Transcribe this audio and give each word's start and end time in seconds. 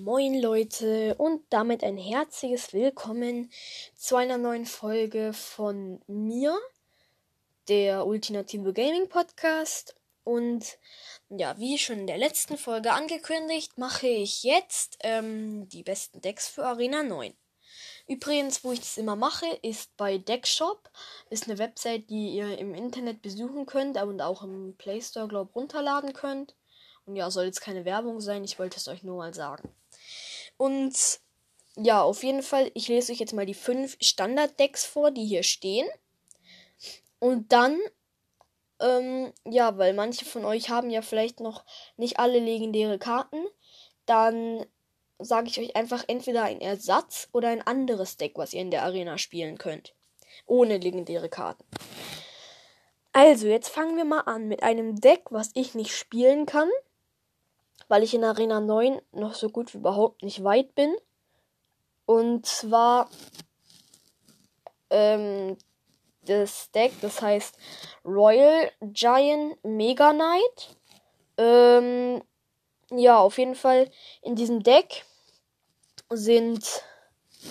Moin 0.00 0.40
Leute 0.40 1.14
und 1.14 1.42
damit 1.50 1.82
ein 1.82 1.96
herzliches 1.96 2.72
Willkommen 2.72 3.50
zu 3.94 4.16
einer 4.16 4.36
neuen 4.36 4.66
Folge 4.66 5.32
von 5.32 6.00
mir, 6.06 6.58
der 7.68 8.06
Ultimative 8.06 8.72
Gaming 8.72 9.08
Podcast. 9.08 9.96
Und 10.22 10.78
ja, 11.30 11.56
wie 11.58 11.78
schon 11.78 12.00
in 12.00 12.06
der 12.06 12.18
letzten 12.18 12.58
Folge 12.58 12.92
angekündigt, 12.92 13.78
mache 13.78 14.06
ich 14.06 14.42
jetzt 14.42 14.98
ähm, 15.00 15.68
die 15.68 15.82
besten 15.82 16.20
Decks 16.20 16.48
für 16.48 16.64
Arena 16.64 17.02
9. 17.02 17.32
Übrigens, 18.06 18.64
wo 18.64 18.72
ich 18.72 18.80
das 18.80 18.98
immer 18.98 19.16
mache, 19.16 19.46
ist 19.62 19.96
bei 19.96 20.18
Deckshop. 20.18 20.90
Ist 21.30 21.48
eine 21.48 21.58
Website, 21.58 22.10
die 22.10 22.34
ihr 22.34 22.58
im 22.58 22.74
Internet 22.74 23.22
besuchen 23.22 23.66
könnt 23.66 24.00
und 24.02 24.20
auch 24.20 24.42
im 24.42 24.74
Play 24.76 25.00
Store, 25.00 25.28
glaube 25.28 25.50
ich, 25.50 25.56
runterladen 25.56 26.12
könnt. 26.12 26.54
Und 27.06 27.16
ja, 27.16 27.30
soll 27.30 27.44
jetzt 27.44 27.60
keine 27.60 27.84
Werbung 27.84 28.20
sein, 28.20 28.44
ich 28.44 28.58
wollte 28.58 28.78
es 28.78 28.88
euch 28.88 29.04
nur 29.04 29.16
mal 29.18 29.32
sagen. 29.32 29.72
Und 30.56 31.20
ja, 31.76 32.02
auf 32.02 32.22
jeden 32.22 32.42
Fall, 32.42 32.70
ich 32.74 32.88
lese 32.88 33.12
euch 33.12 33.18
jetzt 33.18 33.34
mal 33.34 33.46
die 33.46 33.54
fünf 33.54 33.96
Standard-Decks 34.00 34.84
vor, 34.86 35.10
die 35.10 35.26
hier 35.26 35.42
stehen. 35.42 35.86
Und 37.18 37.52
dann, 37.52 37.78
ähm, 38.80 39.32
ja, 39.44 39.76
weil 39.78 39.92
manche 39.92 40.24
von 40.24 40.44
euch 40.44 40.70
haben 40.70 40.90
ja 40.90 41.02
vielleicht 41.02 41.40
noch 41.40 41.64
nicht 41.96 42.18
alle 42.18 42.38
legendäre 42.38 42.98
Karten, 42.98 43.44
dann 44.06 44.64
sage 45.18 45.48
ich 45.48 45.58
euch 45.58 45.76
einfach 45.76 46.04
entweder 46.08 46.44
ein 46.44 46.60
Ersatz 46.60 47.28
oder 47.32 47.48
ein 47.48 47.66
anderes 47.66 48.16
Deck, 48.16 48.32
was 48.36 48.52
ihr 48.52 48.60
in 48.60 48.70
der 48.70 48.82
Arena 48.82 49.18
spielen 49.18 49.58
könnt. 49.58 49.94
Ohne 50.46 50.78
legendäre 50.78 51.28
Karten. 51.28 51.64
Also, 53.12 53.46
jetzt 53.46 53.68
fangen 53.68 53.96
wir 53.96 54.04
mal 54.04 54.20
an 54.20 54.46
mit 54.46 54.62
einem 54.62 55.00
Deck, 55.00 55.24
was 55.30 55.50
ich 55.54 55.74
nicht 55.74 55.96
spielen 55.96 56.44
kann 56.44 56.68
weil 57.88 58.02
ich 58.02 58.14
in 58.14 58.24
Arena 58.24 58.60
9 58.60 59.00
noch 59.12 59.34
so 59.34 59.48
gut 59.48 59.72
wie 59.72 59.78
überhaupt 59.78 60.22
nicht 60.22 60.42
weit 60.44 60.74
bin. 60.74 60.94
Und 62.04 62.46
zwar 62.46 63.10
ähm, 64.90 65.56
das 66.22 66.70
Deck, 66.72 66.92
das 67.00 67.22
heißt 67.22 67.56
Royal 68.04 68.70
Giant 68.80 69.62
Mega 69.64 70.12
Knight. 70.12 70.76
Ähm, 71.38 72.22
ja, 72.90 73.18
auf 73.18 73.38
jeden 73.38 73.54
Fall 73.54 73.90
in 74.22 74.36
diesem 74.36 74.62
Deck 74.62 75.04
sind 76.10 76.82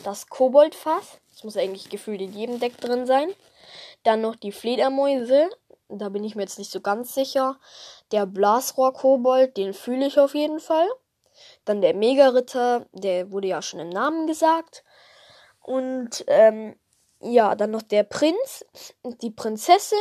das 0.04 0.28
Koboldfass. 0.28 1.20
Das 1.32 1.44
muss 1.44 1.58
eigentlich 1.58 1.90
gefühlt 1.90 2.22
in 2.22 2.34
jedem 2.34 2.60
Deck 2.60 2.78
drin 2.80 3.06
sein. 3.06 3.30
Dann 4.04 4.22
noch 4.22 4.36
die 4.36 4.52
Fledermäuse, 4.52 5.50
da 5.90 6.10
bin 6.10 6.24
ich 6.24 6.36
mir 6.36 6.44
jetzt 6.44 6.60
nicht 6.60 6.72
so 6.72 6.80
ganz 6.80 7.14
sicher. 7.14 7.60
Der 8.12 8.26
Blasrohr-Kobold, 8.26 9.58
den 9.58 9.74
fühle 9.74 10.08
ich 10.08 10.20
auf 10.20 10.36
jeden 10.36 10.60
Fall. 10.60 10.88
Dann 11.66 11.82
der 11.82 11.94
Mega-Ritter, 11.94 12.86
der 12.94 13.32
wurde 13.32 13.48
ja 13.48 13.62
schon 13.62 13.80
im 13.80 13.90
Namen 13.90 14.28
gesagt. 14.28 14.84
Und 15.62 16.24
ähm, 16.28 16.76
ja, 17.20 17.56
dann 17.56 17.72
noch 17.72 17.82
der 17.82 18.04
Prinz, 18.04 18.66
die 19.22 19.32
Prinzessin 19.32 19.98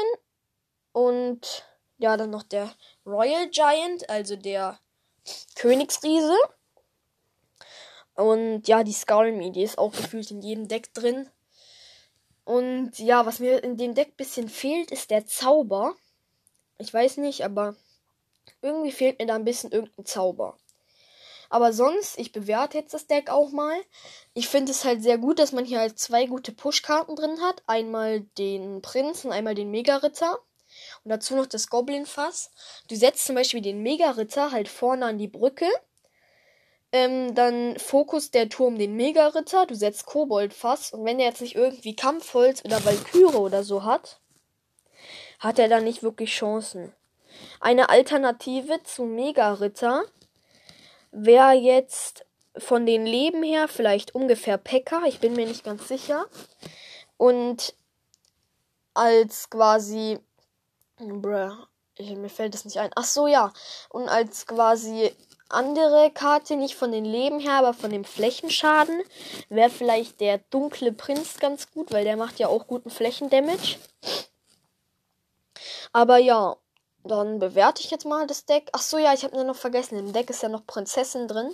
und 0.93 1.65
ja, 1.99 2.17
dann 2.17 2.31
noch 2.31 2.43
der 2.43 2.71
Royal 3.07 3.49
Giant, 3.49 4.09
also 4.11 4.37
der 4.37 4.79
Königsriese. 5.55 6.37
Und 8.15 8.69
ja, 8.69 8.85
die 8.85 8.93
Skullmy, 8.93 9.51
die 9.53 9.63
ist 9.63 9.79
auch 9.79 9.93
gefühlt 9.93 10.31
in 10.31 10.43
jedem 10.43 10.69
Deck 10.69 10.93
drin. 10.95 11.29
Und 12.45 12.99
ja, 12.99 13.25
was 13.27 13.39
mir 13.39 13.65
in 13.65 13.77
dem 13.77 13.95
Deck 13.95 14.17
bisschen 14.17 14.49
fehlt, 14.49 14.91
ist 14.91 15.11
der 15.11 15.27
Zauber. 15.27 15.95
Ich 16.79 16.93
weiß 16.93 17.17
nicht, 17.19 17.45
aber 17.45 17.75
irgendwie 18.63 18.93
fehlt 18.93 19.19
mir 19.19 19.27
da 19.27 19.35
ein 19.35 19.45
bisschen 19.45 19.73
irgendein 19.73 20.07
Zauber. 20.07 20.57
Aber 21.51 21.73
sonst, 21.73 22.19
ich 22.19 22.33
bewerte 22.33 22.79
jetzt 22.79 22.95
das 22.95 23.07
Deck 23.07 23.31
auch 23.31 23.51
mal. 23.51 23.77
Ich 24.33 24.49
finde 24.49 24.73
es 24.73 24.85
halt 24.85 25.03
sehr 25.03 25.19
gut, 25.19 25.39
dass 25.39 25.53
man 25.53 25.65
hier 25.65 25.79
halt 25.79 25.99
zwei 25.99 26.27
gute 26.27 26.51
Push-Karten 26.51 27.15
drin 27.15 27.41
hat. 27.41 27.63
Einmal 27.67 28.23
den 28.39 28.83
Prinzen, 28.83 29.31
einmal 29.31 29.55
den 29.55 29.71
Mega-Ritter. 29.71 30.39
Und 31.05 31.11
dazu 31.11 31.37
noch 31.37 31.47
das 31.47 31.69
Goblin-Fass. 31.69 32.51
Du 32.89 32.97
setzt 32.97 33.27
zum 33.27 33.37
Beispiel 33.37 33.61
den 33.61 33.83
Mega-Ritter 33.83 34.51
halt 34.51 34.69
vorne 34.69 35.07
an 35.07 35.19
die 35.19 35.29
Brücke. 35.29 35.69
Ähm, 36.91 37.35
dann 37.35 37.79
Fokus 37.79 38.31
der 38.31 38.49
Turm 38.49 38.79
den 38.79 38.97
Mega-Ritter. 38.97 39.67
Du 39.67 39.77
setzt 39.77 40.07
Kobold-Fass. 40.07 40.93
Und 40.93 41.05
wenn 41.05 41.21
er 41.21 41.27
jetzt 41.27 41.41
nicht 41.41 41.55
irgendwie 41.55 41.95
Kampfholz 41.95 42.65
oder 42.65 42.85
Valkyrie 42.85 43.37
oder 43.37 43.63
so 43.63 43.85
hat, 43.85 44.19
hat 45.39 45.59
er 45.59 45.69
dann 45.69 45.85
nicht 45.85 46.03
wirklich 46.03 46.31
Chancen. 46.31 46.93
Eine 47.61 47.89
Alternative 47.89 48.83
zu 48.83 49.05
Mega-Ritter 49.05 50.05
wäre 51.13 51.53
jetzt 51.53 52.27
von 52.57 52.87
den 52.87 53.07
Leben 53.07 53.43
her 53.43 53.69
vielleicht 53.69 54.15
ungefähr 54.15 54.59
Pekka. 54.59 55.05
Ich 55.07 55.21
bin 55.21 55.35
mir 55.35 55.47
nicht 55.47 55.65
ganz 55.65 55.89
sicher. 55.89 56.27
Und 57.17 57.75
als 58.95 59.51
quasi. 59.51 60.19
Bruh, 60.99 61.53
mir 61.99 62.29
fällt 62.29 62.55
das 62.55 62.65
nicht 62.65 62.79
ein. 62.79 62.91
Ach 62.95 63.05
so, 63.05 63.27
ja. 63.27 63.53
Und 63.89 64.09
als 64.09 64.47
quasi 64.47 65.13
andere 65.49 66.11
Karte, 66.13 66.57
nicht 66.57 66.75
von 66.75 66.93
den 66.93 67.05
Leben 67.05 67.41
her, 67.41 67.55
aber 67.55 67.75
von 67.75 67.91
dem 67.91 68.05
Flächenschaden, 68.05 69.03
wäre 69.49 69.71
vielleicht 69.71 70.21
der 70.21 70.39
dunkle 70.39 70.93
Prinz 70.93 71.39
ganz 71.39 71.71
gut, 71.71 71.93
weil 71.93 72.05
der 72.05 72.17
macht 72.17 72.39
ja 72.39 72.49
auch 72.49 72.67
guten 72.67 72.91
Flächendamage. 72.91 73.77
Aber 75.93 76.19
ja, 76.19 76.57
dann 77.05 77.39
bewerte 77.39 77.83
ich 77.83 77.91
jetzt 77.91 78.07
mal 78.07 78.27
das 78.27 78.47
Deck. 78.47 78.71
Ach 78.73 78.83
so, 78.83 78.99
ja, 78.99 79.13
ich 79.15 79.25
habe 79.25 79.37
nur 79.37 79.45
noch 79.45 79.57
vergessen. 79.57 79.99
Im 79.99 80.13
Deck 80.13 80.31
ist 80.31 80.43
ja 80.43 80.49
noch 80.49 80.67
Prinzessin 80.67 81.29
drin. 81.29 81.51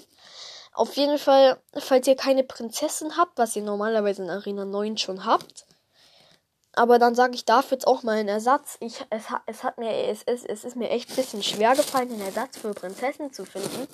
Auf 0.72 0.96
jeden 0.96 1.18
Fall, 1.18 1.60
falls 1.76 2.06
ihr 2.06 2.16
keine 2.16 2.44
Prinzessin 2.44 3.16
habt, 3.16 3.38
was 3.38 3.56
ihr 3.56 3.62
normalerweise 3.62 4.22
in 4.22 4.30
Arena 4.30 4.64
9 4.64 4.96
schon 4.98 5.24
habt, 5.24 5.66
aber 6.72 6.98
dann 6.98 7.14
sage 7.14 7.34
ich 7.34 7.44
dafür 7.44 7.76
jetzt 7.76 7.86
auch 7.86 8.02
mal 8.04 8.18
einen 8.18 8.28
Ersatz. 8.28 8.76
Ich, 8.80 9.04
es, 9.10 9.24
es 9.46 9.64
hat 9.64 9.78
mir, 9.78 9.90
es, 9.92 10.22
es, 10.24 10.44
es 10.44 10.64
ist 10.64 10.76
mir 10.76 10.90
echt 10.90 11.10
ein 11.10 11.16
bisschen 11.16 11.42
schwer 11.42 11.74
gefallen, 11.74 12.12
einen 12.12 12.20
Ersatz 12.20 12.58
für 12.58 12.72
Prinzessin 12.72 13.32
zu 13.32 13.44
finden. 13.44 13.88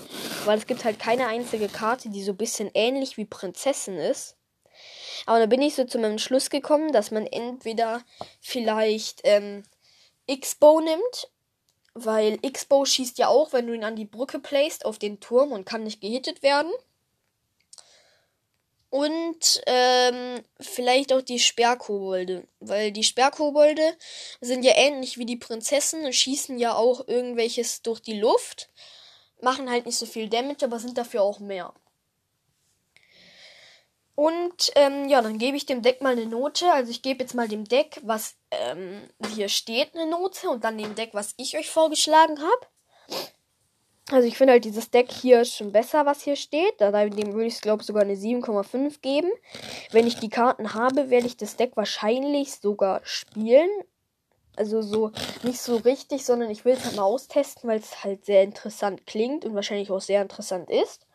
Weil 0.45 0.59
es 0.59 0.67
gibt 0.67 0.85
halt 0.85 0.99
keine 0.99 1.27
einzige 1.27 1.69
Karte, 1.69 2.11
die 2.11 2.23
so 2.23 2.33
ein 2.33 2.37
bisschen 2.37 2.71
ähnlich 2.75 3.17
wie 3.17 3.25
Prinzessin 3.25 3.97
ist. 3.97 4.37
Aber 5.25 5.39
da 5.39 5.47
bin 5.47 5.63
ich 5.63 5.75
so 5.75 5.85
zu 5.85 5.99
meinem 5.99 6.19
Schluss 6.19 6.51
gekommen, 6.51 6.93
dass 6.93 7.11
man 7.11 7.27
entweder 7.27 8.03
vielleicht 8.41 9.23
ähm, 9.25 9.63
X-Bow 10.27 10.81
nimmt. 10.81 11.31
Weil 11.99 12.39
X-Bow 12.43 12.85
schießt 12.85 13.17
ja 13.17 13.29
auch, 13.29 13.55
wenn 13.55 13.67
du 13.67 13.73
ihn 13.73 13.83
an 13.83 13.97
die 13.97 14.05
Brücke 14.05 14.39
placed, 14.39 14.85
auf 14.85 14.99
den 14.99 15.19
Turm 15.19 15.51
und 15.51 15.65
kann 15.65 15.83
nicht 15.83 16.03
gehittet 16.03 16.43
werden. 16.43 16.71
Und 18.91 19.63
ähm, 19.67 20.43
vielleicht 20.61 21.15
auch 21.15 21.23
die 21.23 21.39
Sperrkobolde. 21.39 22.47
Weil 22.61 22.93
die 22.93 23.03
Sperrkobolde 23.03 23.97
sind 24.43 24.63
ja 24.63 24.73
ähnlich 24.77 25.17
wie 25.17 25.25
die 25.25 25.39
Prinzessin 25.39 26.05
und 26.05 26.15
schießen 26.15 26.59
ja 26.59 26.75
auch 26.75 27.09
irgendwelches 27.09 27.81
durch 27.81 28.01
die 28.01 28.21
Luft. 28.21 28.69
Machen 29.41 29.71
halt 29.71 29.87
nicht 29.87 29.97
so 29.97 30.05
viel 30.05 30.29
Damage, 30.29 30.67
aber 30.67 30.79
sind 30.79 30.99
dafür 30.99 31.23
auch 31.23 31.41
mehr. 31.41 31.73
Und 34.17 34.73
ähm, 34.77 35.09
ja, 35.11 35.21
dann 35.21 35.37
gebe 35.37 35.59
ich 35.59 35.67
dem 35.67 35.83
Deck 35.83 36.01
mal 36.01 36.13
eine 36.13 36.25
Note. 36.27 36.73
Also 36.73 36.91
ich 36.91 37.03
gebe 37.03 37.23
jetzt 37.23 37.35
mal 37.35 37.49
dem 37.49 37.65
Deck, 37.65 38.01
was 38.03 38.35
ähm, 38.51 39.03
hier 39.35 39.51
steht, 39.51 39.95
eine 39.95 40.07
Note. 40.07 40.49
Und 40.49 40.65
dann 40.65 40.79
dem 40.79 40.95
Deck, 40.95 41.11
was 41.13 41.35
ich 41.37 41.57
euch 41.57 41.71
vorgeschlagen 41.71 42.39
habe. 42.41 43.31
Also 44.11 44.27
ich 44.27 44.39
finde 44.39 44.55
halt 44.55 44.65
dieses 44.65 44.91
Deck 44.91 45.13
hier 45.13 45.45
schon 45.45 45.71
besser, 45.71 46.07
was 46.07 46.23
hier 46.23 46.37
steht. 46.37 46.75
Da 46.79 46.93
dem 47.05 47.35
würde 47.35 47.47
ich, 47.47 47.61
glaube 47.61 47.85
sogar 47.85 48.05
eine 48.05 48.15
7,5 48.15 49.01
geben. 49.03 49.31
Wenn 49.91 50.07
ich 50.07 50.17
die 50.17 50.31
Karten 50.31 50.73
habe, 50.73 51.11
werde 51.11 51.27
ich 51.27 51.37
das 51.37 51.57
Deck 51.57 51.73
wahrscheinlich 51.77 52.55
sogar 52.55 53.03
spielen. 53.05 53.69
Also 54.57 54.81
so 54.81 55.13
nicht 55.43 55.61
so 55.61 55.77
richtig, 55.77 56.25
sondern 56.25 56.51
ich 56.51 56.65
will 56.65 56.73
es 56.73 56.85
halt 56.87 56.97
mal 56.97 57.03
austesten, 57.03 57.69
weil 57.69 57.81
es 57.81 58.03
halt 58.03 58.25
sehr 58.25 58.43
interessant 58.43 59.07
klingt 59.07 59.45
und 59.45 59.55
wahrscheinlich 59.55 59.91
auch 59.91 60.01
sehr 60.01 60.23
interessant 60.23 60.71
ist. 60.71 61.07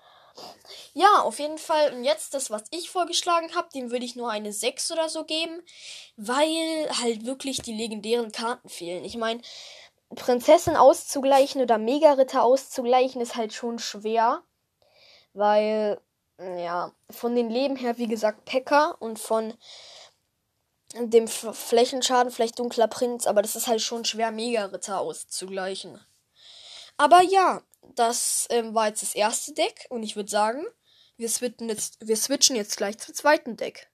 Ja, 0.93 1.21
auf 1.21 1.39
jeden 1.39 1.57
Fall. 1.57 1.93
Und 1.93 2.03
jetzt 2.03 2.33
das, 2.33 2.49
was 2.49 2.63
ich 2.71 2.89
vorgeschlagen 2.89 3.55
habe, 3.55 3.69
dem 3.73 3.91
würde 3.91 4.05
ich 4.05 4.15
nur 4.15 4.29
eine 4.29 4.51
6 4.51 4.91
oder 4.91 5.09
so 5.09 5.23
geben, 5.23 5.61
weil 6.17 6.89
halt 7.01 7.25
wirklich 7.25 7.61
die 7.61 7.73
legendären 7.73 8.31
Karten 8.31 8.69
fehlen. 8.69 9.05
Ich 9.05 9.17
meine, 9.17 9.41
Prinzessin 10.15 10.75
auszugleichen 10.75 11.61
oder 11.61 11.77
Mega-Ritter 11.77 12.43
auszugleichen 12.43 13.21
ist 13.21 13.35
halt 13.35 13.53
schon 13.53 13.79
schwer. 13.79 14.43
Weil, 15.33 16.01
ja, 16.37 16.91
von 17.09 17.35
den 17.35 17.49
Leben 17.49 17.77
her, 17.77 17.97
wie 17.97 18.07
gesagt, 18.07 18.43
Pekka 18.45 18.91
und 18.99 19.17
von 19.17 19.53
dem 20.93 21.29
Flächenschaden 21.29 22.33
vielleicht 22.33 22.59
dunkler 22.59 22.89
Prinz, 22.89 23.25
aber 23.25 23.41
das 23.41 23.55
ist 23.55 23.67
halt 23.67 23.81
schon 23.81 24.03
schwer, 24.03 24.31
Mega-Ritter 24.31 24.99
auszugleichen. 24.99 26.05
Aber 26.97 27.21
ja, 27.21 27.61
das 27.95 28.47
ähm, 28.49 28.73
war 28.73 28.87
jetzt 28.87 29.01
das 29.01 29.15
erste 29.15 29.53
Deck 29.53 29.87
und 29.89 30.03
ich 30.03 30.15
würde 30.15 30.29
sagen, 30.29 30.65
wir 31.17 31.29
switchen, 31.29 31.69
jetzt, 31.69 31.97
wir 32.05 32.15
switchen 32.15 32.55
jetzt 32.55 32.77
gleich 32.77 32.97
zum 32.97 33.13
zweiten 33.13 33.57
Deck. 33.57 33.89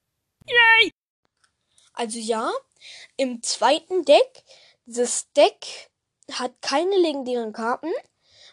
Yay! 0.45 0.91
Also 1.93 2.19
ja, 2.19 2.51
im 3.15 3.41
zweiten 3.41 4.05
Deck, 4.05 4.43
dieses 4.85 5.31
Deck 5.33 5.89
hat 6.31 6.53
keine 6.61 6.95
legendären 6.97 7.53
Karten. 7.53 7.91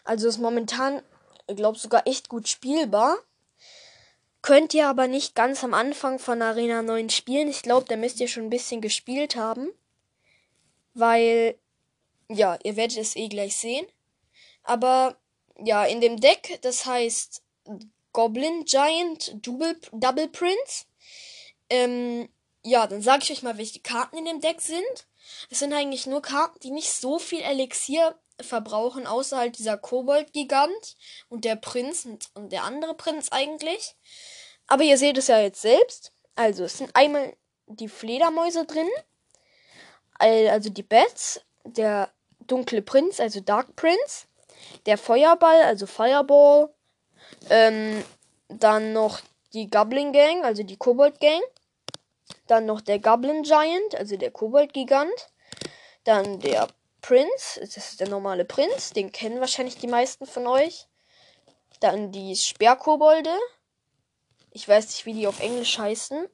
Also 0.03 0.27
ist 0.27 0.39
momentan 0.39 1.03
glaube 1.53 1.77
sogar 1.77 2.07
echt 2.07 2.29
gut 2.29 2.47
spielbar. 2.47 3.17
Könnt 4.41 4.73
ihr 4.73 4.87
aber 4.87 5.07
nicht 5.07 5.35
ganz 5.35 5.63
am 5.63 5.73
Anfang 5.73 6.19
von 6.19 6.41
Arena 6.41 6.81
9 6.81 7.09
spielen. 7.09 7.47
Ich 7.47 7.61
glaube, 7.61 7.87
da 7.87 7.95
müsst 7.95 8.19
ihr 8.19 8.27
schon 8.27 8.43
ein 8.43 8.49
bisschen 8.49 8.81
gespielt 8.81 9.35
haben. 9.35 9.69
Weil, 10.93 11.57
ja, 12.29 12.57
ihr 12.63 12.75
werdet 12.75 12.97
es 12.97 13.15
eh 13.15 13.27
gleich 13.27 13.55
sehen. 13.55 13.85
Aber, 14.63 15.17
ja, 15.63 15.85
in 15.85 16.01
dem 16.01 16.19
Deck, 16.19 16.59
das 16.61 16.85
heißt 16.85 17.41
Goblin 18.11 18.65
Giant 18.65 19.45
Double, 19.45 19.79
Double 19.91 20.27
Prince. 20.27 20.85
Ähm, 21.69 22.29
ja, 22.63 22.87
dann 22.87 23.01
sage 23.01 23.23
ich 23.23 23.31
euch 23.31 23.43
mal, 23.43 23.57
welche 23.57 23.79
Karten 23.81 24.17
in 24.17 24.25
dem 24.25 24.41
Deck 24.41 24.61
sind. 24.61 25.07
Es 25.49 25.59
sind 25.59 25.73
eigentlich 25.73 26.07
nur 26.07 26.21
Karten, 26.21 26.59
die 26.61 26.71
nicht 26.71 26.91
so 26.91 27.19
viel 27.19 27.41
Elixier 27.41 28.17
verbrauchen, 28.41 29.07
außer 29.07 29.37
halt 29.37 29.57
dieser 29.57 29.77
Kobold-Gigant 29.77 30.97
und 31.29 31.45
der 31.45 31.55
Prinz 31.55 32.05
und, 32.05 32.29
und 32.33 32.51
der 32.51 32.63
andere 32.63 32.95
Prinz 32.95 33.29
eigentlich. 33.31 33.95
Aber 34.67 34.83
ihr 34.83 34.97
seht 34.97 35.17
es 35.17 35.27
ja 35.27 35.39
jetzt 35.39 35.61
selbst. 35.61 36.11
Also, 36.35 36.65
es 36.65 36.77
sind 36.77 36.95
einmal 36.95 37.35
die 37.67 37.87
Fledermäuse 37.87 38.65
drin, 38.65 38.89
also 40.19 40.69
die 40.69 40.83
Bats, 40.83 41.41
der 41.63 42.11
dunkle 42.39 42.81
Prinz, 42.81 43.19
also 43.19 43.39
Dark 43.39 43.75
Prince, 43.75 44.27
der 44.85 44.97
Feuerball, 44.97 45.63
also 45.63 45.85
Fireball, 45.87 46.69
ähm, 47.49 48.03
dann 48.49 48.93
noch 48.93 49.21
die 49.53 49.69
Goblin 49.69 50.13
Gang, 50.13 50.43
also 50.43 50.63
die 50.63 50.77
Kobold 50.77 51.19
Gang, 51.19 51.41
dann 52.47 52.65
noch 52.65 52.81
der 52.81 52.99
Goblin 52.99 53.43
Giant, 53.43 53.95
also 53.95 54.17
der 54.17 54.31
Kobold 54.31 54.73
Gigant, 54.73 55.29
dann 56.03 56.39
der 56.39 56.67
Prinz, 57.01 57.59
das 57.59 57.77
ist 57.77 57.99
der 57.99 58.09
normale 58.09 58.45
Prinz, 58.45 58.91
den 58.91 59.11
kennen 59.11 59.39
wahrscheinlich 59.39 59.77
die 59.77 59.87
meisten 59.87 60.25
von 60.25 60.47
euch. 60.47 60.87
Dann 61.79 62.11
die 62.11 62.35
Sperrkobolde. 62.35 63.37
Ich 64.51 64.67
weiß 64.67 64.87
nicht, 64.87 65.05
wie 65.05 65.13
die 65.13 65.27
auf 65.27 65.39
Englisch 65.39 65.77
heißen. 65.77 66.27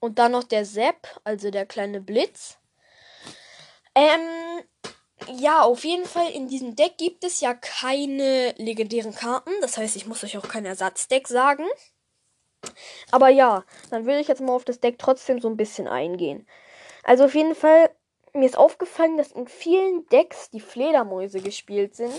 Und 0.00 0.18
dann 0.18 0.32
noch 0.32 0.44
der 0.44 0.64
Sepp, 0.64 1.20
also 1.24 1.50
der 1.50 1.64
kleine 1.64 2.00
Blitz. 2.00 2.58
Ähm, 3.94 4.62
ja, 5.28 5.62
auf 5.62 5.84
jeden 5.84 6.04
Fall 6.04 6.30
in 6.30 6.48
diesem 6.48 6.76
Deck 6.76 6.98
gibt 6.98 7.24
es 7.24 7.40
ja 7.40 7.54
keine 7.54 8.54
legendären 8.56 9.14
Karten. 9.14 9.52
Das 9.60 9.78
heißt, 9.78 9.96
ich 9.96 10.06
muss 10.06 10.24
euch 10.24 10.38
auch 10.38 10.48
kein 10.48 10.66
Ersatzdeck 10.66 11.28
sagen. 11.28 11.64
Aber 13.10 13.28
ja, 13.28 13.64
dann 13.90 14.06
will 14.06 14.18
ich 14.18 14.28
jetzt 14.28 14.40
mal 14.40 14.52
auf 14.52 14.64
das 14.64 14.80
Deck 14.80 14.98
trotzdem 14.98 15.40
so 15.40 15.48
ein 15.48 15.56
bisschen 15.56 15.88
eingehen. 15.88 16.46
Also 17.02 17.24
auf 17.24 17.34
jeden 17.34 17.54
Fall 17.54 17.90
mir 18.32 18.46
ist 18.46 18.58
aufgefallen, 18.58 19.16
dass 19.16 19.32
in 19.32 19.48
vielen 19.48 20.06
Decks 20.06 20.50
die 20.50 20.60
Fledermäuse 20.60 21.40
gespielt 21.40 21.96
sind, 21.96 22.12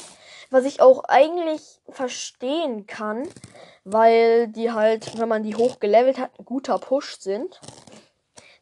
was 0.50 0.66
ich 0.66 0.82
auch 0.82 1.04
eigentlich 1.06 1.80
verstehen 1.90 2.86
kann, 2.86 3.28
weil 3.84 4.48
die 4.50 4.72
halt, 4.72 5.18
wenn 5.20 5.30
man 5.30 5.44
die 5.44 5.56
hoch 5.56 5.80
gelevelt 5.80 6.18
hat, 6.18 6.38
ein 6.40 6.46
guter 6.46 6.80
Push 6.80 7.20
sind. 7.20 7.62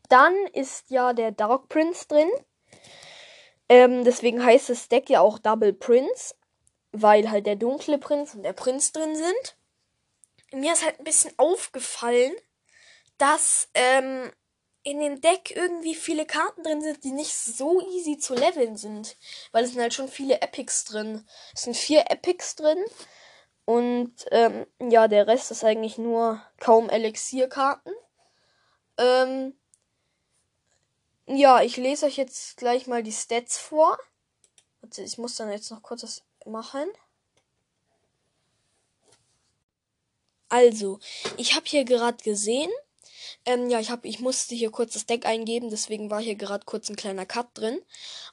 Dann 0.10 0.34
ist 0.54 0.90
ja 0.92 1.14
der 1.14 1.32
Dark 1.32 1.70
Prince 1.70 2.08
drin. 2.08 2.30
Ähm, 3.70 4.04
deswegen 4.04 4.44
heißt 4.44 4.70
das 4.70 4.90
Deck 4.90 5.10
ja 5.10 5.22
auch 5.22 5.38
Double 5.40 5.74
Prince, 5.74 6.36
weil 6.92 7.30
halt 7.30 7.46
der 7.46 7.56
dunkle 7.56 8.00
Prinz 8.00 8.34
und 8.34 8.44
der 8.44 8.54
Prinz 8.54 8.92
drin 8.92 9.16
sind. 9.16 9.58
Mir 10.52 10.74
ist 10.74 10.84
halt 10.84 11.00
ein 11.00 11.06
bisschen 11.06 11.32
aufgefallen, 11.38 12.34
dass 13.20 13.70
ähm, 13.76 14.32
in 14.84 15.00
dem 15.00 15.22
Deck 15.22 15.56
irgendwie 15.56 15.94
viele 15.94 16.26
Karten 16.26 16.64
drin 16.64 16.82
sind, 16.82 17.04
die 17.04 17.12
nicht 17.12 17.36
so 17.36 17.82
easy 17.92 18.18
zu 18.18 18.34
leveln 18.34 18.76
sind. 18.76 19.18
Weil 19.52 19.66
es 19.66 19.72
sind 19.72 19.82
halt 19.82 19.94
schon 19.94 20.08
viele 20.08 20.42
Epics 20.42 20.86
drin. 20.86 21.28
Es 21.54 21.64
sind 21.64 21.78
vier 21.78 22.10
Epics 22.10 22.56
drin. 22.56 22.84
Und 23.66 24.14
ähm, 24.32 24.66
ja, 24.82 25.08
der 25.08 25.28
Rest 25.28 25.52
ist 25.52 25.64
eigentlich 25.64 26.00
nur 26.00 26.42
kaum 26.60 26.90
Elixierkarten. 26.90 27.94
Ähm, 28.98 29.59
ja, 31.38 31.62
ich 31.62 31.78
lese 31.78 32.06
euch 32.06 32.18
jetzt 32.18 32.58
gleich 32.58 32.88
mal 32.88 33.04
die 33.04 33.12
Stats 33.12 33.58
vor. 33.58 33.98
Ich 34.98 35.18
muss 35.18 35.36
dann 35.36 35.52
jetzt 35.52 35.72
noch 35.72 35.84
kurz 35.84 36.02
das 36.02 36.24
machen. 36.46 36.90
Also, 40.50 41.00
ich 41.38 41.56
habe 41.56 41.66
hier 41.68 41.86
gerade 41.86 42.24
gesehen, 42.24 42.72
ähm, 43.46 43.70
ja, 43.70 43.80
ich, 43.80 43.92
hab, 43.92 44.06
ich 44.06 44.20
musste 44.20 44.56
hier 44.56 44.72
kurz 44.72 44.94
das 44.94 45.06
Deck 45.06 45.26
eingeben, 45.26 45.70
deswegen 45.70 46.10
war 46.10 46.22
hier 46.22 46.36
gerade 46.36 46.66
kurz 46.66 46.90
ein 46.90 46.96
kleiner 46.96 47.26
Cut 47.26 47.48
drin. 47.54 47.80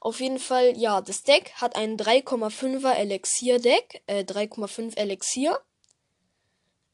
Auf 0.00 0.20
jeden 0.20 0.38
Fall, 0.38 0.76
ja, 0.78 1.00
das 1.02 1.22
Deck 1.22 1.52
hat 1.56 1.76
ein 1.76 1.98
3,5er 1.98 2.94
Elixier-Deck, 2.94 4.02
äh, 4.06 4.24
3,5 4.24 4.96
Elixier. 4.96 5.60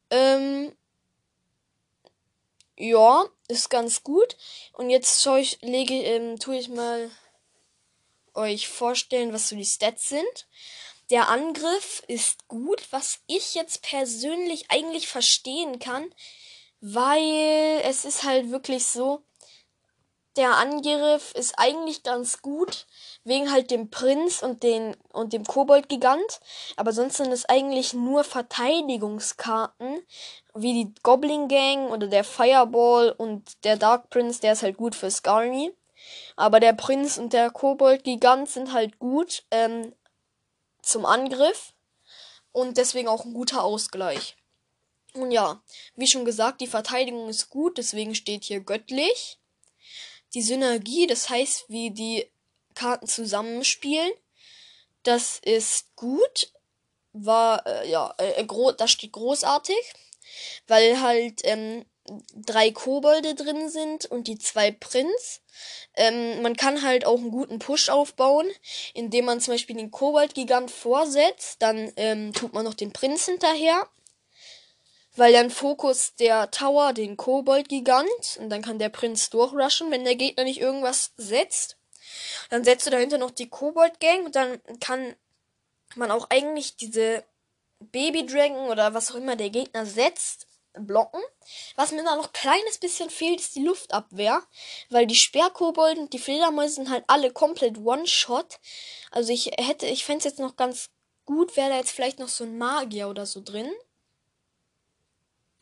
Ähm, 0.09 0.75
ja, 2.83 3.25
ist 3.47 3.69
ganz 3.69 4.03
gut. 4.03 4.35
Und 4.73 4.89
jetzt 4.89 5.21
ich, 5.37 5.59
lege, 5.61 5.93
ähm, 5.93 6.37
tue 6.39 6.57
ich 6.57 6.69
mal 6.69 7.09
euch 8.33 8.67
vorstellen, 8.67 9.31
was 9.31 9.49
so 9.49 9.55
die 9.55 9.65
Stats 9.65 10.09
sind. 10.09 10.47
Der 11.09 11.29
Angriff 11.29 12.03
ist 12.07 12.47
gut, 12.47 12.81
was 12.91 13.19
ich 13.27 13.55
jetzt 13.55 13.83
persönlich 13.83 14.69
eigentlich 14.69 15.07
verstehen 15.07 15.79
kann, 15.79 16.13
weil 16.81 17.81
es 17.83 18.03
ist 18.03 18.23
halt 18.23 18.51
wirklich 18.51 18.85
so, 18.85 19.23
der 20.35 20.57
Angriff 20.57 21.33
ist 21.35 21.53
eigentlich 21.57 22.03
ganz 22.03 22.41
gut, 22.41 22.87
wegen 23.23 23.51
halt 23.51 23.71
dem 23.71 23.89
Prinz 23.89 24.41
und, 24.41 24.63
den, 24.63 24.95
und 25.11 25.33
dem 25.33 25.43
Kobold-Gigant. 25.43 26.39
Aber 26.75 26.91
sonst 26.91 27.17
sind 27.17 27.31
es 27.31 27.45
eigentlich 27.45 27.93
nur 27.93 28.23
Verteidigungskarten, 28.23 30.01
wie 30.55 30.73
die 30.73 30.93
Goblin 31.03 31.47
Gang 31.47 31.91
oder 31.91 32.07
der 32.07 32.23
Fireball 32.23 33.11
und 33.11 33.63
der 33.63 33.77
Dark 33.77 34.09
Prince, 34.09 34.41
der 34.41 34.53
ist 34.53 34.63
halt 34.63 34.77
gut 34.77 34.95
für 34.95 35.11
Skarny. 35.11 35.71
Aber 36.35 36.59
der 36.59 36.73
Prinz 36.73 37.17
und 37.17 37.33
der 37.33 37.51
Kobold-Gigant 37.51 38.49
sind 38.49 38.73
halt 38.73 38.99
gut 38.99 39.43
ähm, 39.51 39.93
zum 40.81 41.05
Angriff 41.05 41.73
und 42.51 42.77
deswegen 42.77 43.07
auch 43.07 43.25
ein 43.25 43.33
guter 43.33 43.63
Ausgleich. 43.63 44.35
Und 45.13 45.31
ja, 45.31 45.61
wie 45.95 46.07
schon 46.07 46.25
gesagt, 46.25 46.59
die 46.61 46.67
Verteidigung 46.67 47.29
ist 47.29 47.49
gut, 47.49 47.77
deswegen 47.77 48.15
steht 48.15 48.43
hier 48.43 48.61
göttlich. 48.61 49.39
Die 50.33 50.41
Synergie, 50.41 51.07
das 51.07 51.29
heißt, 51.29 51.65
wie 51.69 51.91
die 51.91 52.29
Karten 52.73 53.07
zusammenspielen, 53.07 54.11
das 55.03 55.39
ist 55.39 55.95
gut. 55.95 56.51
War, 57.15 57.65
äh, 57.67 57.89
ja, 57.89 58.13
äh, 58.17 58.41
äh 58.41 58.73
da 58.75 58.87
steht 58.87 59.11
großartig, 59.11 59.77
weil 60.67 60.99
halt 61.01 61.41
ähm, 61.43 61.85
drei 62.33 62.71
Kobolde 62.71 63.35
drin 63.35 63.69
sind 63.69 64.05
und 64.07 64.27
die 64.27 64.37
zwei 64.37 64.71
Prinz. 64.71 65.41
Ähm, 65.95 66.41
man 66.41 66.55
kann 66.55 66.81
halt 66.81 67.05
auch 67.05 67.19
einen 67.19 67.29
guten 67.29 67.59
Push 67.59 67.89
aufbauen, 67.89 68.49
indem 68.93 69.25
man 69.25 69.39
zum 69.39 69.53
Beispiel 69.53 69.75
den 69.75 69.91
Kobold-Gigant 69.91 70.71
vorsetzt, 70.71 71.61
dann 71.61 71.91
ähm, 71.95 72.33
tut 72.33 72.53
man 72.53 72.65
noch 72.65 72.73
den 72.73 72.91
Prinz 72.91 73.25
hinterher 73.25 73.87
weil 75.15 75.33
dann 75.33 75.51
Fokus 75.51 76.15
der 76.15 76.49
Tower 76.51 76.93
den 76.93 77.17
Kobold-Gigant 77.17 78.37
und 78.39 78.49
dann 78.49 78.61
kann 78.61 78.79
der 78.79 78.89
Prinz 78.89 79.29
durchrushen, 79.29 79.91
wenn 79.91 80.05
der 80.05 80.15
Gegner 80.15 80.43
nicht 80.43 80.59
irgendwas 80.59 81.11
setzt. 81.17 81.77
Dann 82.49 82.63
setzt 82.63 82.85
du 82.85 82.91
dahinter 82.91 83.17
noch 83.17 83.31
die 83.31 83.49
Kobold-Gang 83.49 84.25
und 84.25 84.35
dann 84.35 84.59
kann 84.79 85.15
man 85.95 86.11
auch 86.11 86.29
eigentlich 86.29 86.75
diese 86.77 87.23
Baby-Dragon 87.79 88.69
oder 88.69 88.93
was 88.93 89.11
auch 89.11 89.15
immer 89.15 89.35
der 89.35 89.49
Gegner 89.49 89.85
setzt, 89.85 90.47
blocken. 90.73 91.21
Was 91.75 91.91
mir 91.91 92.03
da 92.03 92.15
noch 92.15 92.33
kleines 92.33 92.79
bisschen 92.79 93.11
fehlt, 93.11 93.39
ist 93.39 93.55
die 93.55 93.63
Luftabwehr, 93.63 94.41
weil 94.89 95.05
die 95.05 95.15
Sperrkobold 95.15 95.99
und 95.99 96.13
die 96.13 96.19
Fledermäuse 96.19 96.75
sind 96.75 96.89
halt 96.89 97.03
alle 97.07 97.31
komplett 97.31 97.77
One-Shot. 97.77 98.59
Also 99.11 99.31
ich 99.31 99.51
hätte, 99.57 99.85
ich 99.85 100.03
fände 100.03 100.19
es 100.19 100.23
jetzt 100.25 100.39
noch 100.39 100.55
ganz 100.55 100.89
gut, 101.25 101.55
wäre 101.55 101.69
da 101.69 101.77
jetzt 101.77 101.91
vielleicht 101.91 102.17
noch 102.17 102.29
so 102.29 102.43
ein 102.43 102.57
Magier 102.57 103.07
oder 103.09 103.27
so 103.27 103.41
drin 103.41 103.71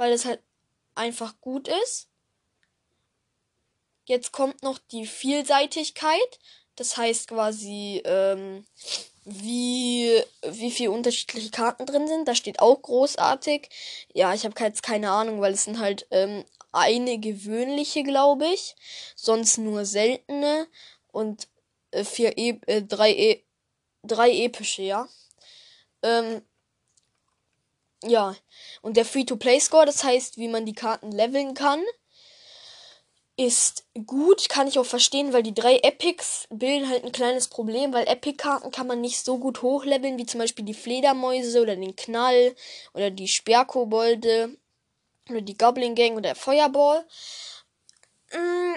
weil 0.01 0.13
es 0.13 0.25
halt 0.25 0.41
einfach 0.95 1.39
gut 1.41 1.67
ist. 1.67 2.07
Jetzt 4.05 4.31
kommt 4.31 4.63
noch 4.63 4.79
die 4.79 5.05
Vielseitigkeit. 5.05 6.39
Das 6.75 6.97
heißt 6.97 7.27
quasi, 7.27 8.01
ähm, 8.03 8.65
wie, 9.25 10.19
wie 10.41 10.71
viele 10.71 10.89
unterschiedliche 10.89 11.51
Karten 11.51 11.85
drin 11.85 12.07
sind. 12.07 12.27
Da 12.27 12.33
steht 12.33 12.61
auch 12.61 12.81
großartig. 12.81 13.69
Ja, 14.11 14.33
ich 14.33 14.43
habe 14.43 14.59
jetzt 14.63 14.81
keine 14.81 15.11
Ahnung, 15.11 15.39
weil 15.39 15.53
es 15.53 15.65
sind 15.65 15.77
halt 15.77 16.07
ähm, 16.09 16.45
eine 16.71 17.19
gewöhnliche, 17.19 18.01
glaube 18.01 18.47
ich. 18.47 18.75
Sonst 19.15 19.59
nur 19.59 19.85
seltene. 19.85 20.65
Und 21.11 21.47
äh, 21.91 22.03
vier 22.03 22.39
e 22.39 22.59
äh, 22.65 22.81
drei, 22.81 23.11
e 23.11 23.43
drei 24.01 24.31
epische, 24.31 24.81
ja. 24.81 25.07
Ähm, 26.01 26.41
ja, 28.03 28.35
und 28.81 28.97
der 28.97 29.05
Free-to-Play-Score, 29.05 29.85
das 29.85 30.03
heißt, 30.03 30.37
wie 30.37 30.47
man 30.47 30.65
die 30.65 30.73
Karten 30.73 31.11
leveln 31.11 31.53
kann. 31.53 31.83
ist 33.37 33.85
gut, 34.05 34.49
kann 34.49 34.67
ich 34.67 34.77
auch 34.77 34.85
verstehen, 34.85 35.33
weil 35.33 35.43
die 35.43 35.53
drei 35.53 35.77
Epics 35.77 36.47
bilden 36.49 36.89
halt 36.89 37.03
ein 37.03 37.11
kleines 37.11 37.47
Problem, 37.47 37.93
weil 37.93 38.07
Epic-Karten 38.07 38.71
kann 38.71 38.87
man 38.87 39.01
nicht 39.01 39.23
so 39.23 39.37
gut 39.39 39.61
hochleveln, 39.61 40.17
wie 40.17 40.25
zum 40.25 40.39
Beispiel 40.39 40.65
die 40.65 40.73
Fledermäuse 40.73 41.61
oder 41.61 41.75
den 41.75 41.95
Knall 41.95 42.55
oder 42.93 43.09
die 43.09 43.27
Sperrkobolde 43.27 44.57
oder 45.29 45.41
die 45.41 45.57
Goblin 45.57 45.95
Gang 45.95 46.13
oder 46.13 46.21
der 46.21 46.35
Feuerball. 46.35 47.05
Mm, 48.31 48.75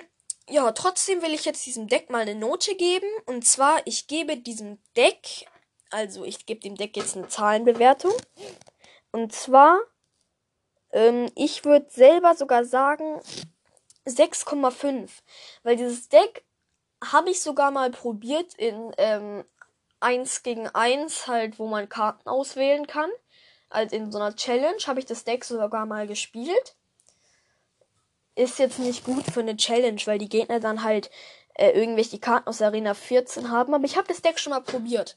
ja, 0.49 0.73
trotzdem 0.73 1.23
will 1.23 1.35
ich 1.35 1.45
jetzt 1.45 1.67
diesem 1.67 1.89
Deck 1.89 2.11
mal 2.11 2.23
eine 2.23 2.35
Note 2.35 2.75
geben. 2.77 3.09
Und 3.27 3.47
zwar, 3.47 3.81
ich 3.87 4.07
gebe 4.07 4.37
diesem 4.37 4.79
Deck, 4.97 5.47
also 5.91 6.25
ich 6.25 6.47
gebe 6.47 6.61
dem 6.61 6.77
Deck 6.77 6.97
jetzt 6.97 7.17
eine 7.17 7.29
Zahlenbewertung. 7.29 8.13
Und 9.15 9.33
zwar, 9.33 9.79
ähm, 10.91 11.31
ich 11.37 11.65
würde 11.65 11.87
selber 11.89 12.35
sogar 12.35 12.65
sagen 12.65 13.21
6,5. 14.07 15.09
Weil 15.63 15.77
dieses 15.77 16.09
Deck 16.09 16.45
habe 17.13 17.31
ich 17.31 17.41
sogar 17.41 17.71
mal 17.71 17.91
probiert 17.91 18.55
in 18.55 18.93
ähm, 18.99 19.45
1 20.01 20.43
gegen 20.43 20.67
1, 20.67 21.29
halt, 21.29 21.61
wo 21.61 21.69
man 21.69 21.89
Karten 21.89 22.29
auswählen 22.29 22.89
kann. 22.89 23.11
Also 23.71 23.95
in 23.95 24.11
so 24.11 24.19
einer 24.19 24.35
Challenge 24.35 24.83
habe 24.87 24.99
ich 24.99 25.07
das 25.07 25.23
Deck 25.23 25.45
sogar 25.45 25.87
mal 25.87 26.09
gespielt 26.09 26.75
ist 28.35 28.59
jetzt 28.59 28.79
nicht 28.79 29.05
gut 29.05 29.25
für 29.33 29.41
eine 29.41 29.57
Challenge, 29.57 30.01
weil 30.07 30.19
die 30.19 30.29
Gegner 30.29 30.61
dann 30.61 30.83
halt 30.83 31.11
äh, 31.55 31.71
irgendwelche 31.71 32.19
Karten 32.19 32.49
aus 32.49 32.63
Arena 32.63 32.95
14 32.95 33.51
haben. 33.51 33.75
Aber 33.75 33.85
ich 33.85 33.97
habe 33.97 34.09
das 34.09 34.23
Deck 34.23 34.39
schon 34.39 34.51
mal 34.53 34.61
probiert. 34.61 35.17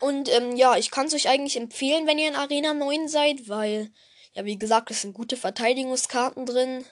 Und 0.00 0.28
ähm, 0.28 0.56
ja, 0.56 0.76
ich 0.76 0.90
kann 0.90 1.06
es 1.06 1.14
euch 1.14 1.28
eigentlich 1.28 1.56
empfehlen, 1.56 2.06
wenn 2.06 2.18
ihr 2.18 2.28
in 2.28 2.36
Arena 2.36 2.74
9 2.74 3.08
seid, 3.08 3.48
weil, 3.48 3.90
ja, 4.32 4.44
wie 4.44 4.58
gesagt, 4.58 4.90
es 4.90 5.02
sind 5.02 5.14
gute 5.14 5.36
Verteidigungskarten 5.36 6.46
drin. 6.46 6.84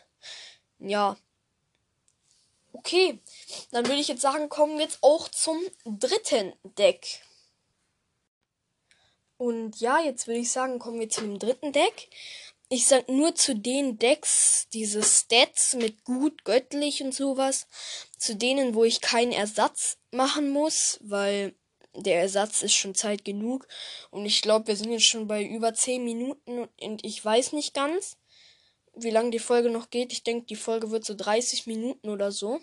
Ja. 0.79 1.17
Okay, 2.73 3.21
dann 3.71 3.87
würde 3.87 4.01
ich 4.01 4.09
jetzt 4.09 4.23
sagen, 4.23 4.49
kommen 4.49 4.79
wir 4.79 4.85
jetzt 4.85 4.99
auch 5.03 5.29
zum 5.29 5.61
dritten 5.85 6.53
Deck. 6.79 7.21
Und 9.37 9.81
ja, 9.81 10.01
jetzt 10.01 10.27
würde 10.27 10.41
ich 10.41 10.51
sagen, 10.51 10.79
kommen 10.79 11.01
wir 11.01 11.09
zu 11.09 11.21
dem 11.21 11.39
dritten 11.39 11.73
Deck 11.73 12.09
ich 12.73 12.87
sag 12.87 13.07
nur 13.11 13.35
zu 13.35 13.55
den 13.55 13.99
Decks, 13.99 14.67
diese 14.73 15.03
Stats 15.03 15.75
mit 15.75 16.05
gut, 16.05 16.43
göttlich 16.43 17.03
und 17.03 17.15
sowas, 17.15 17.67
zu 18.17 18.35
denen, 18.35 18.75
wo 18.75 18.83
ich 18.83 19.03
keinen 19.03 19.33
Ersatz 19.33 19.99
machen 20.11 20.49
muss, 20.49 20.99
weil 21.03 21.55
der 21.95 22.21
Ersatz 22.21 22.63
ist 22.63 22.75
schon 22.75 22.95
Zeit 22.95 23.25
genug. 23.25 23.67
Und 24.11 24.27
ich 24.27 24.43
glaube, 24.43 24.69
wir 24.69 24.77
sind 24.77 24.93
jetzt 24.93 25.07
schon 25.07 25.29
bei 25.29 25.43
über 25.43 25.75
10 25.75 26.05
Minuten 26.05 26.69
und 26.81 27.05
ich 27.05 27.25
weiß 27.25 27.53
nicht 27.53 27.75
ganz, 27.75 28.17
wie 28.95 29.11
lange 29.11 29.31
die 29.31 29.39
Folge 29.39 29.71
noch 29.71 29.91
geht. 29.91 30.13
Ich 30.13 30.23
denke, 30.23 30.47
die 30.47 30.57
Folge 30.57 30.91
wird 30.91 31.05
so 31.05 31.15
30 31.15 31.67
Minuten 31.67 32.09
oder 32.09 32.33
so. 32.33 32.61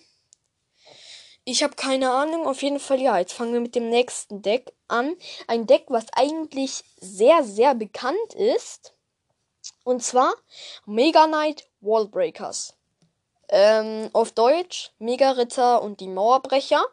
Ich 1.46 1.64
habe 1.64 1.76
keine 1.76 2.12
Ahnung. 2.12 2.48
Auf 2.48 2.62
jeden 2.62 2.80
Fall, 2.80 3.02
ja, 3.02 3.18
jetzt 3.18 3.34
fangen 3.34 3.54
wir 3.54 3.62
mit 3.62 3.76
dem 3.76 3.90
nächsten 3.90 4.42
Deck 4.42 4.72
an. 4.88 5.16
Ein 5.48 5.66
Deck, 5.66 5.86
was 5.88 6.06
eigentlich 6.14 6.84
sehr, 7.00 7.44
sehr 7.44 7.74
bekannt 7.76 8.34
ist. 8.36 8.94
Und 9.84 10.04
zwar 10.04 10.34
Mega 10.86 11.26
Knight 11.26 11.68
Wallbreakers. 11.82 12.76
Ähm, 13.50 14.10
auf 14.14 14.32
Deutsch 14.32 14.92
Mega 15.00 15.32
Ritter 15.32 15.82
und 15.82 16.00
die 16.00 16.08
Mauerbrecher. 16.08 16.84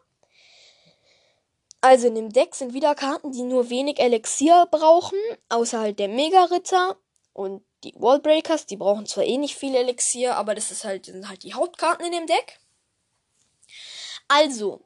Also 1.86 2.08
in 2.08 2.16
dem 2.16 2.32
Deck 2.32 2.56
sind 2.56 2.74
wieder 2.74 2.96
Karten, 2.96 3.30
die 3.30 3.44
nur 3.44 3.70
wenig 3.70 4.00
Elixier 4.00 4.66
brauchen, 4.72 5.20
außer 5.50 5.78
halt 5.78 6.00
der 6.00 6.08
Mega 6.08 6.42
Ritter 6.46 6.96
und 7.32 7.62
die 7.84 7.94
Wallbreakers. 7.94 8.66
Die 8.66 8.76
brauchen 8.76 9.06
zwar 9.06 9.22
eh 9.22 9.38
nicht 9.38 9.54
viel 9.54 9.72
Elixier, 9.72 10.34
aber 10.34 10.56
das 10.56 10.72
ist 10.72 10.82
halt, 10.82 11.06
sind 11.06 11.28
halt 11.28 11.44
die 11.44 11.54
Hauptkarten 11.54 12.04
in 12.04 12.10
dem 12.10 12.26
Deck. 12.26 12.58
Also, 14.26 14.80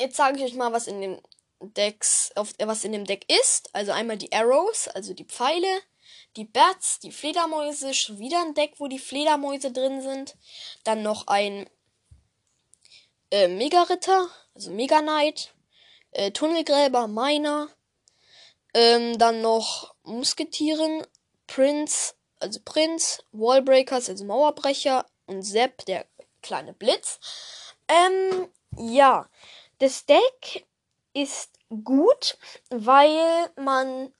jetzt 0.00 0.16
sage 0.16 0.38
ich 0.38 0.42
euch 0.42 0.54
mal, 0.54 0.72
was 0.72 0.88
in 0.88 1.00
dem 1.00 1.20
Decks, 1.60 2.32
auf, 2.34 2.54
was 2.58 2.82
in 2.82 2.90
dem 2.90 3.04
Deck 3.04 3.32
ist. 3.32 3.72
Also 3.72 3.92
einmal 3.92 4.16
die 4.16 4.32
Arrows, 4.32 4.88
also 4.88 5.14
die 5.14 5.26
Pfeile, 5.26 5.80
die 6.34 6.44
Bats, 6.44 6.98
die 6.98 7.12
Fledermäuse, 7.12 7.94
schon 7.94 8.18
wieder 8.18 8.40
ein 8.40 8.54
Deck, 8.54 8.74
wo 8.78 8.88
die 8.88 8.98
Fledermäuse 8.98 9.70
drin 9.70 10.02
sind. 10.02 10.34
Dann 10.82 11.04
noch 11.04 11.28
ein 11.28 11.70
äh, 13.30 13.46
Mega-Ritter, 13.46 14.28
also 14.56 14.72
Mega 14.72 15.02
Knight, 15.02 15.52
äh, 16.16 16.30
Tunnelgräber, 16.30 17.06
Miner. 17.06 17.68
Ähm, 18.74 19.18
dann 19.18 19.40
noch 19.40 19.94
Musketieren, 20.02 21.06
Prince, 21.46 22.14
also 22.40 22.60
Prinz, 22.64 23.22
Wallbreakers, 23.32 24.08
also 24.08 24.24
Mauerbrecher 24.24 25.06
und 25.26 25.42
Sepp, 25.42 25.84
der 25.86 26.06
kleine 26.42 26.72
Blitz. 26.72 27.18
Ähm, 27.88 28.48
ja, 28.76 29.28
das 29.78 30.04
Deck 30.06 30.66
ist 31.14 31.50
gut, 31.84 32.36
weil 32.68 33.50
man 33.56 34.12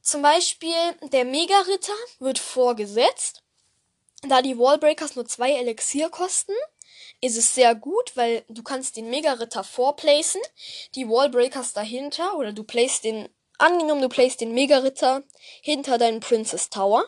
zum 0.00 0.22
Beispiel 0.22 0.74
der 1.02 1.24
Mega-Ritter 1.24 1.94
wird 2.18 2.38
vorgesetzt. 2.38 3.42
Da 4.22 4.40
die 4.40 4.58
Wallbreakers 4.58 5.16
nur 5.16 5.26
zwei 5.26 5.52
Elixier 5.52 6.10
kosten, 6.10 6.54
ist 7.22 7.38
es 7.38 7.54
sehr 7.54 7.74
gut, 7.74 8.16
weil 8.16 8.44
du 8.48 8.62
kannst 8.62 8.96
den 8.96 9.08
Mega-Ritter 9.08 9.64
vorplacen, 9.64 10.40
die 10.96 11.08
Wallbreakers 11.08 11.72
dahinter, 11.72 12.36
oder 12.36 12.52
du 12.52 12.64
placest 12.64 13.04
den, 13.04 13.28
angenommen 13.58 14.02
du 14.02 14.08
placest 14.08 14.40
den 14.40 14.52
Mega-Ritter 14.52 15.22
hinter 15.62 15.98
deinen 15.98 16.20
Princess 16.20 16.68
Tower. 16.68 17.04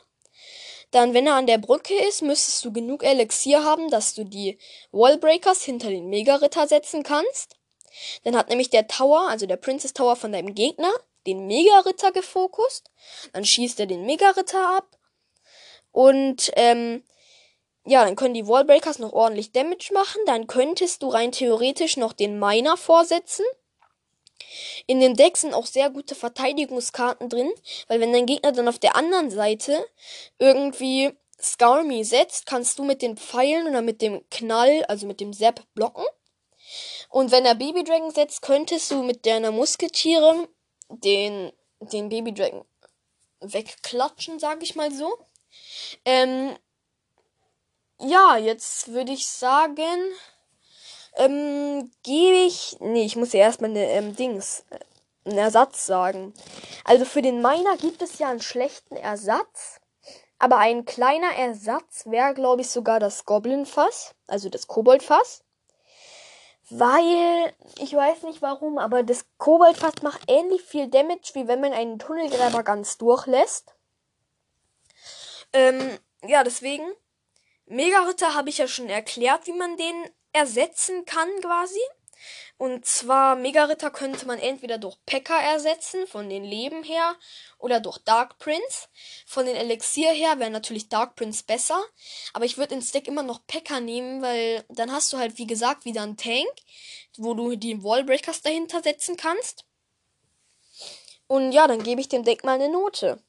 Dann, 0.92 1.12
wenn 1.14 1.26
er 1.26 1.34
an 1.34 1.48
der 1.48 1.58
Brücke 1.58 1.94
ist, 1.94 2.22
müsstest 2.22 2.64
du 2.64 2.72
genug 2.72 3.02
Elixier 3.02 3.64
haben, 3.64 3.90
dass 3.90 4.14
du 4.14 4.22
die 4.22 4.58
Wallbreakers 4.92 5.64
hinter 5.64 5.90
den 5.90 6.08
Mega-Ritter 6.08 6.68
setzen 6.68 7.02
kannst. 7.02 7.56
Dann 8.22 8.36
hat 8.36 8.48
nämlich 8.48 8.70
der 8.70 8.86
Tower, 8.86 9.28
also 9.28 9.46
der 9.46 9.56
Princess 9.56 9.94
Tower 9.94 10.14
von 10.14 10.30
deinem 10.30 10.54
Gegner, 10.54 10.92
den 11.26 11.48
Mega-Ritter 11.48 12.12
gefokust. 12.12 12.92
Dann 13.32 13.44
schießt 13.44 13.80
er 13.80 13.86
den 13.86 14.06
Mega-Ritter 14.06 14.76
ab. 14.76 14.96
Und 15.90 16.52
ähm, 16.54 17.02
ja, 17.86 18.04
dann 18.04 18.16
können 18.16 18.34
die 18.34 18.46
Wallbreakers 18.46 18.98
noch 18.98 19.12
ordentlich 19.12 19.52
Damage 19.52 19.92
machen. 19.92 20.20
Dann 20.26 20.46
könntest 20.46 21.02
du 21.02 21.08
rein 21.08 21.32
theoretisch 21.32 21.96
noch 21.96 22.12
den 22.12 22.38
Miner 22.38 22.76
vorsetzen. 22.76 23.44
In 24.86 25.00
dem 25.00 25.16
Deck 25.16 25.36
sind 25.36 25.54
auch 25.54 25.66
sehr 25.66 25.90
gute 25.90 26.14
Verteidigungskarten 26.14 27.28
drin, 27.28 27.52
weil 27.88 28.00
wenn 28.00 28.12
dein 28.12 28.26
Gegner 28.26 28.52
dann 28.52 28.68
auf 28.68 28.78
der 28.78 28.96
anderen 28.96 29.30
Seite 29.30 29.84
irgendwie 30.38 31.12
Skarmy 31.40 32.04
setzt, 32.04 32.46
kannst 32.46 32.78
du 32.78 32.84
mit 32.84 33.02
den 33.02 33.16
Pfeilen 33.16 33.68
oder 33.68 33.82
mit 33.82 34.00
dem 34.00 34.24
Knall, 34.30 34.84
also 34.84 35.06
mit 35.06 35.20
dem 35.20 35.32
Zap 35.32 35.62
blocken. 35.74 36.04
Und 37.10 37.30
wenn 37.30 37.44
er 37.44 37.54
Baby 37.54 37.84
Dragon 37.84 38.10
setzt, 38.10 38.42
könntest 38.42 38.90
du 38.90 39.02
mit 39.02 39.26
deiner 39.26 39.50
Musketiere 39.50 40.48
den, 40.88 41.52
den 41.80 42.08
Baby 42.08 42.32
Dragon 42.32 42.64
wegklatschen, 43.40 44.38
sag 44.38 44.62
ich 44.62 44.74
mal 44.74 44.90
so. 44.92 45.18
Ähm, 46.04 46.56
ja, 48.00 48.36
jetzt 48.36 48.88
würde 48.92 49.12
ich 49.12 49.26
sagen, 49.26 49.98
ähm, 51.16 51.90
gebe 52.02 52.36
ich, 52.36 52.76
nee, 52.80 53.04
ich 53.04 53.16
muss 53.16 53.32
ja 53.32 53.40
erstmal 53.40 53.70
eine, 53.70 53.86
ähm, 53.90 54.16
Dings, 54.16 54.64
äh, 54.70 54.78
einen 55.28 55.38
Ersatz 55.38 55.86
sagen. 55.86 56.34
Also 56.84 57.04
für 57.04 57.22
den 57.22 57.40
Miner 57.40 57.76
gibt 57.76 58.02
es 58.02 58.18
ja 58.18 58.28
einen 58.28 58.42
schlechten 58.42 58.96
Ersatz. 58.96 59.80
Aber 60.38 60.58
ein 60.58 60.84
kleiner 60.84 61.32
Ersatz 61.36 62.06
wäre, 62.06 62.34
glaube 62.34 62.62
ich, 62.62 62.70
sogar 62.70 63.00
das 63.00 63.24
Goblin-Fass, 63.24 64.14
also 64.26 64.48
das 64.50 64.66
Kobold-Fass. 64.66 65.44
Weil, 66.70 67.54
ich 67.78 67.94
weiß 67.94 68.22
nicht 68.24 68.42
warum, 68.42 68.78
aber 68.78 69.02
das 69.02 69.26
Koboldfass 69.38 70.02
macht 70.02 70.22
ähnlich 70.28 70.62
viel 70.62 70.88
Damage, 70.88 71.30
wie 71.34 71.46
wenn 71.46 71.60
man 71.60 71.72
einen 71.72 71.98
Tunnelgräber 71.98 72.62
ganz 72.62 72.98
durchlässt. 72.98 73.74
Ähm, 75.52 75.98
ja, 76.26 76.42
deswegen. 76.42 76.84
Mega-Ritter 77.66 78.34
habe 78.34 78.50
ich 78.50 78.58
ja 78.58 78.68
schon 78.68 78.88
erklärt, 78.88 79.46
wie 79.46 79.52
man 79.52 79.76
den 79.76 79.94
ersetzen 80.32 81.04
kann, 81.04 81.28
quasi. 81.40 81.80
Und 82.56 82.86
zwar 82.86 83.36
Mega-Ritter 83.36 83.90
könnte 83.90 84.26
man 84.26 84.38
entweder 84.38 84.78
durch 84.78 84.96
Pekka 85.06 85.38
ersetzen, 85.40 86.06
von 86.06 86.28
den 86.28 86.44
Leben 86.44 86.84
her, 86.84 87.16
oder 87.58 87.80
durch 87.80 87.98
Dark 87.98 88.38
Prince. 88.38 88.88
Von 89.26 89.46
den 89.46 89.56
Elixier 89.56 90.12
her 90.12 90.38
wäre 90.38 90.50
natürlich 90.50 90.88
Dark 90.88 91.16
Prince 91.16 91.44
besser. 91.44 91.82
Aber 92.32 92.44
ich 92.44 92.56
würde 92.56 92.74
ins 92.74 92.92
Deck 92.92 93.08
immer 93.08 93.22
noch 93.22 93.46
Pekka 93.46 93.80
nehmen, 93.80 94.22
weil 94.22 94.64
dann 94.68 94.92
hast 94.92 95.12
du 95.12 95.18
halt, 95.18 95.38
wie 95.38 95.46
gesagt, 95.46 95.84
wieder 95.84 96.02
einen 96.02 96.16
Tank, 96.16 96.52
wo 97.16 97.34
du 97.34 97.56
die 97.56 97.82
Wallbreakers 97.82 98.42
dahinter 98.42 98.82
setzen 98.82 99.16
kannst. 99.16 99.64
Und 101.26 101.52
ja, 101.52 101.66
dann 101.66 101.82
gebe 101.82 102.00
ich 102.00 102.08
dem 102.08 102.24
Deck 102.24 102.44
mal 102.44 102.54
eine 102.54 102.68
Note. 102.68 103.22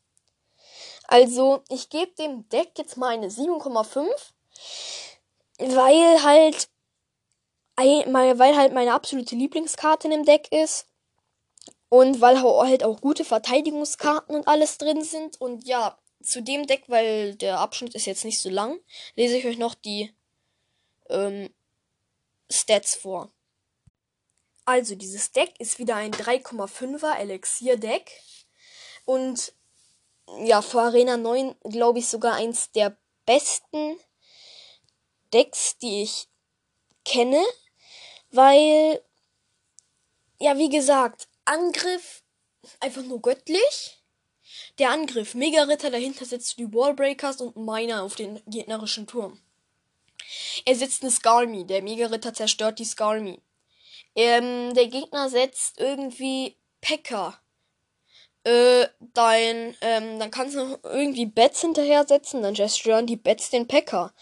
Also, 1.07 1.63
ich 1.69 1.89
gebe 1.89 2.11
dem 2.15 2.47
Deck 2.49 2.71
jetzt 2.77 2.97
mal 2.97 3.09
eine 3.09 3.27
7,5. 3.27 4.07
Weil 5.57 6.23
halt 6.23 6.69
weil 7.77 8.55
halt 8.55 8.73
meine 8.73 8.93
absolute 8.93 9.35
Lieblingskarte 9.35 10.07
in 10.07 10.11
dem 10.11 10.25
Deck 10.25 10.51
ist. 10.51 10.87
Und 11.89 12.19
weil 12.21 12.41
halt 12.41 12.83
auch 12.83 12.99
gute 13.01 13.25
Verteidigungskarten 13.25 14.35
und 14.35 14.47
alles 14.47 14.77
drin 14.77 15.03
sind. 15.03 15.39
Und 15.39 15.65
ja, 15.65 15.97
zu 16.23 16.41
dem 16.41 16.67
Deck, 16.67 16.83
weil 16.87 17.35
der 17.35 17.59
Abschnitt 17.59 17.95
ist 17.95 18.05
jetzt 18.05 18.25
nicht 18.25 18.39
so 18.39 18.49
lang, 18.49 18.79
lese 19.15 19.37
ich 19.37 19.45
euch 19.45 19.57
noch 19.57 19.75
die 19.75 20.13
ähm, 21.09 21.53
Stats 22.51 22.95
vor. 22.95 23.31
Also, 24.65 24.95
dieses 24.95 25.31
Deck 25.31 25.53
ist 25.59 25.77
wieder 25.77 25.95
ein 25.95 26.11
3,5er 26.11 27.17
Elixier-Deck. 27.17 28.11
Und 29.05 29.53
ja, 30.43 30.61
für 30.61 30.81
Arena 30.81 31.17
9 31.17 31.55
glaube 31.63 31.99
ich 31.99 32.07
sogar 32.07 32.35
eins 32.35 32.71
der 32.71 32.97
besten 33.25 33.97
Decks, 35.33 35.77
die 35.77 36.03
ich 36.03 36.27
kenne. 37.03 37.43
Weil, 38.31 39.01
ja, 40.39 40.57
wie 40.57 40.69
gesagt, 40.69 41.27
Angriff 41.45 42.23
einfach 42.79 43.03
nur 43.03 43.21
göttlich. 43.21 44.01
Der 44.79 44.91
Angriff, 44.91 45.35
Mega-Ritter, 45.35 45.89
dahinter 45.89 46.25
setzt 46.25 46.57
die 46.57 46.71
Wallbreakers 46.73 47.41
und 47.41 47.55
Miner 47.55 48.03
auf 48.03 48.15
den 48.15 48.41
gegnerischen 48.45 49.07
Turm. 49.07 49.39
Er 50.65 50.75
setzt 50.75 51.03
eine 51.03 51.11
Skarmy, 51.11 51.65
der 51.65 51.81
Mega-Ritter 51.81 52.33
zerstört 52.33 52.79
die 52.79 52.85
Skarmy. 52.85 53.41
Ähm, 54.15 54.73
der 54.73 54.87
Gegner 54.87 55.29
setzt 55.29 55.79
irgendwie 55.79 56.57
Pecker. 56.81 57.39
Äh, 58.45 58.87
dein, 59.15 59.75
ähm, 59.81 60.19
dann 60.19 60.29
kannst 60.29 60.55
du 60.55 60.63
noch 60.63 60.83
irgendwie 60.83 61.25
Bets 61.25 61.61
hinterher 61.61 62.05
setzen, 62.07 62.43
dann 62.43 62.55
zerstören 62.55 63.07
die 63.07 63.15
Bets 63.15 63.49
den 63.49 63.67
Pecker. 63.67 64.13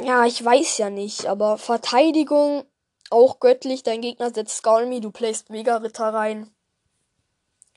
Ja, 0.00 0.24
ich 0.26 0.42
weiß 0.42 0.78
ja 0.78 0.88
nicht, 0.88 1.26
aber 1.26 1.58
Verteidigung 1.58 2.64
auch 3.10 3.40
göttlich. 3.40 3.82
Dein 3.82 4.00
Gegner 4.00 4.32
setzt 4.32 4.58
Skalmi, 4.58 5.00
du 5.00 5.10
playst 5.10 5.50
Mega-Ritter 5.50 6.14
rein. 6.14 6.54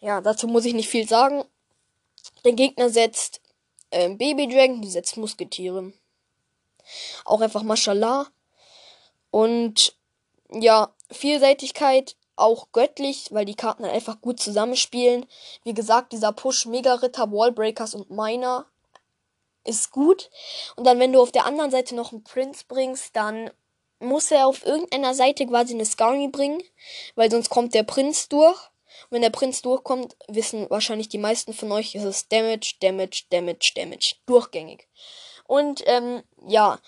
Ja, 0.02 0.22
dazu 0.22 0.48
muss 0.48 0.66
ich 0.66 0.76
nicht 0.76 0.90
viel 0.90 1.08
sagen. 1.08 1.44
Dein 2.44 2.56
Gegner 2.56 2.90
setzt 2.92 3.42
ähm, 3.90 4.20
Baby 4.20 4.48
Dragon, 4.48 4.84
du 4.84 4.88
setzt 4.88 5.18
Musketiere. 5.18 5.94
Auch 7.26 7.42
einfach 7.42 7.64
Mashallah. 7.64 8.28
Und 9.32 9.98
ja, 10.52 10.94
Vielseitigkeit 11.12 12.16
auch 12.36 12.72
göttlich, 12.72 13.28
weil 13.32 13.46
die 13.46 13.56
Karten 13.56 13.84
halt 13.84 13.94
einfach 13.94 14.22
gut 14.22 14.40
zusammenspielen. 14.40 15.26
Wie 15.64 15.74
gesagt, 15.74 16.12
dieser 16.12 16.32
Push 16.32 16.66
Mega 16.66 16.96
Ritter, 16.96 17.32
Wallbreakers 17.32 17.96
und 17.96 18.10
Miner 18.10 18.66
ist 19.64 19.92
gut. 19.92 20.30
Und 20.76 20.86
dann, 20.86 21.00
wenn 21.00 21.14
du 21.14 21.22
auf 21.22 21.32
der 21.32 21.46
anderen 21.46 21.72
Seite 21.72 21.96
noch 21.96 22.12
einen 22.12 22.24
Prince 22.24 22.66
bringst, 22.68 23.16
dann 23.16 23.52
muss 24.00 24.32
er 24.32 24.48
auf 24.48 24.66
irgendeiner 24.66 25.14
Seite 25.14 25.46
quasi 25.48 25.74
eine 25.74 25.86
Skarmy 25.86 26.28
bringen, 26.28 26.62
weil 27.16 27.32
sonst 27.32 27.50
kommt 27.50 27.74
der 27.74 27.84
Prinz 27.84 28.30
durch. 28.30 28.60
Und 29.10 29.12
wenn 29.12 29.22
der 29.22 29.30
Prinz 29.30 29.62
durchkommt, 29.62 30.16
wissen 30.28 30.70
wahrscheinlich 30.70 31.10
die 31.10 31.18
meisten 31.18 31.54
von 31.54 31.72
euch, 31.72 31.96
ist 31.96 32.04
es 32.04 32.28
Damage, 32.28 32.76
Damage, 32.82 33.24
Damage, 33.30 33.74
Damage. 33.76 34.16
Durchgängig. 34.26 34.88
Und 35.48 35.84
ähm, 35.86 36.24
ja, 36.48 36.80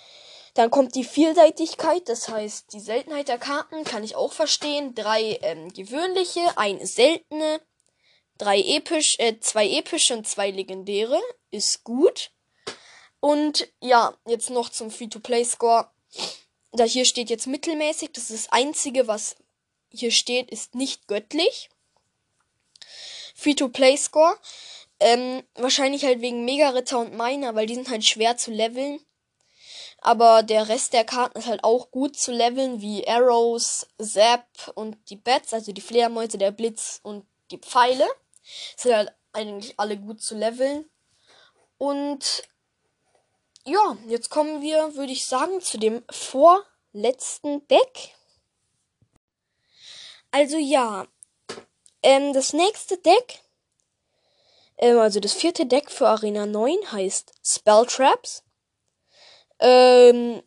dann 0.58 0.72
kommt 0.72 0.96
die 0.96 1.04
Vielseitigkeit, 1.04 2.10
das 2.10 2.30
heißt, 2.30 2.74
die 2.74 2.80
Seltenheit 2.80 3.28
der 3.28 3.38
Karten 3.38 3.84
kann 3.84 4.04
ich 4.04 4.16
auch 4.16 4.34
verstehen. 4.34 4.96
Drei 4.96 5.38
ähm, 5.44 5.72
gewöhnliche, 5.72 6.42
eine 6.58 6.88
seltene, 6.88 7.62
drei 8.40 8.60
episch, 8.62 9.20
äh, 9.20 9.40
zwei 9.40 9.70
epische 9.70 10.16
und 10.16 10.28
zwei 10.28 10.50
legendäre. 10.50 11.22
Ist 11.52 11.84
gut. 11.84 12.32
Und 13.20 13.72
ja, 13.82 14.18
jetzt 14.26 14.50
noch 14.50 14.70
zum 14.70 14.90
Free-to-Play-Score. 14.90 15.92
Da 16.72 16.86
hier 16.86 17.06
steht 17.06 17.30
jetzt 17.30 17.46
mittelmäßig. 17.46 18.14
Das 18.14 18.32
ist 18.32 18.46
das 18.46 18.52
Einzige, 18.52 19.08
was 19.08 19.36
hier 19.92 20.10
steht, 20.10 20.50
ist 20.50 20.74
nicht 20.74 21.08
göttlich. 21.08 21.70
Free-to-Play-Score. 23.36 24.36
Ähm, 25.00 25.44
wahrscheinlich 25.54 26.04
halt 26.04 26.22
wegen 26.22 26.46
Mega-Ritter 26.46 26.98
und 26.98 27.16
Miner, 27.16 27.54
weil 27.54 27.68
die 27.68 27.76
sind 27.76 27.90
halt 27.90 28.04
schwer 28.04 28.38
zu 28.38 28.50
leveln. 28.50 29.00
Aber 30.00 30.44
der 30.44 30.70
Rest 30.70 30.94
der 30.94 31.04
Karten 31.04 31.40
ist 31.40 31.48
halt 31.48 31.64
auch 31.64 31.92
gut 31.92 32.18
zu 32.18 32.32
leveln, 32.32 32.82
wie 32.82 33.08
Arrows, 33.08 33.88
Zap 34.00 34.48
und 34.76 34.98
die 35.10 35.16
Bats, 35.16 35.54
also 35.54 35.72
die 35.72 35.82
Fledermäuse, 35.82 36.38
der 36.38 36.52
Blitz 36.52 37.00
und 37.04 37.26
die 37.52 37.58
Pfeile. 37.58 38.08
Sind 38.76 38.96
halt 38.96 39.12
eigentlich 39.34 39.74
alle 39.78 39.98
gut 39.98 40.22
zu 40.22 40.36
leveln. 40.36 40.90
Und 41.78 42.44
ja, 43.66 43.98
jetzt 44.08 44.30
kommen 44.30 44.62
wir, 44.62 44.96
würde 44.96 45.12
ich 45.12 45.26
sagen, 45.26 45.62
zu 45.62 45.78
dem 45.78 46.04
vorletzten 46.10 47.68
Deck. 47.68 48.16
Also 50.32 50.58
ja, 50.58 51.08
ähm, 52.04 52.34
das 52.34 52.54
nächste 52.54 52.98
Deck, 52.98 53.42
ähm, 54.78 55.00
also 55.00 55.20
das 55.20 55.34
vierte 55.34 55.66
Deck 55.66 55.92
für 55.92 56.08
Arena 56.08 56.46
9 56.46 56.92
heißt 56.92 57.34
Spell 57.44 57.86
Traps. 57.86 58.44
Ähm, 59.60 60.42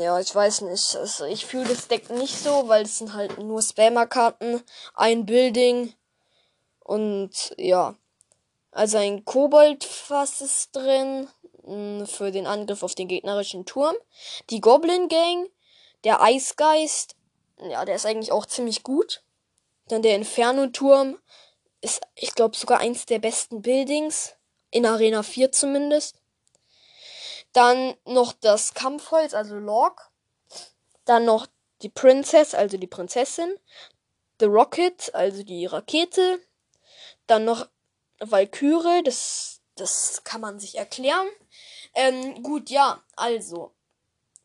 ja, 0.00 0.18
ich 0.20 0.34
weiß 0.34 0.62
nicht. 0.62 0.96
Also 0.96 1.24
ich 1.24 1.46
fühle 1.46 1.68
das 1.68 1.88
Deck 1.88 2.10
nicht 2.10 2.36
so, 2.36 2.68
weil 2.68 2.84
es 2.84 2.98
sind 2.98 3.14
halt 3.14 3.38
nur 3.38 3.62
Spammer-Karten, 3.62 4.62
ein 4.94 5.26
Building 5.26 5.94
und 6.80 7.54
ja. 7.56 7.94
Also 8.70 8.98
ein 8.98 9.24
Koboldfass 9.24 10.40
ist 10.40 10.76
drin 10.76 11.28
mh, 11.64 12.06
für 12.06 12.30
den 12.30 12.46
Angriff 12.46 12.82
auf 12.82 12.94
den 12.94 13.08
gegnerischen 13.08 13.66
Turm. 13.66 13.94
Die 14.50 14.60
Goblin 14.60 15.08
Gang, 15.08 15.48
der 16.04 16.22
Eisgeist, 16.22 17.16
ja, 17.60 17.84
der 17.84 17.96
ist 17.96 18.06
eigentlich 18.06 18.32
auch 18.32 18.46
ziemlich 18.46 18.82
gut. 18.82 19.22
Dann 19.88 20.02
der 20.02 20.16
Inferno-Turm 20.16 21.18
ist, 21.80 22.00
ich 22.14 22.34
glaube, 22.34 22.56
sogar 22.56 22.80
eins 22.80 23.06
der 23.06 23.18
besten 23.18 23.62
Buildings. 23.62 24.34
In 24.70 24.84
Arena 24.84 25.22
4 25.22 25.50
zumindest. 25.50 26.16
Dann 27.52 27.96
noch 28.04 28.32
das 28.32 28.74
Kampfholz, 28.74 29.34
also 29.34 29.56
Log. 29.56 30.10
Dann 31.04 31.24
noch 31.24 31.46
die 31.82 31.88
Princess, 31.88 32.54
also 32.54 32.76
die 32.76 32.86
Prinzessin. 32.86 33.54
The 34.40 34.46
Rocket, 34.46 35.14
also 35.14 35.42
die 35.42 35.66
Rakete. 35.66 36.40
Dann 37.26 37.44
noch 37.44 37.68
Valkyrie, 38.20 39.02
das, 39.02 39.60
das 39.74 40.24
kann 40.24 40.40
man 40.40 40.58
sich 40.58 40.76
erklären. 40.76 41.28
Ähm, 41.94 42.42
gut, 42.42 42.70
ja, 42.70 43.02
also. 43.16 43.72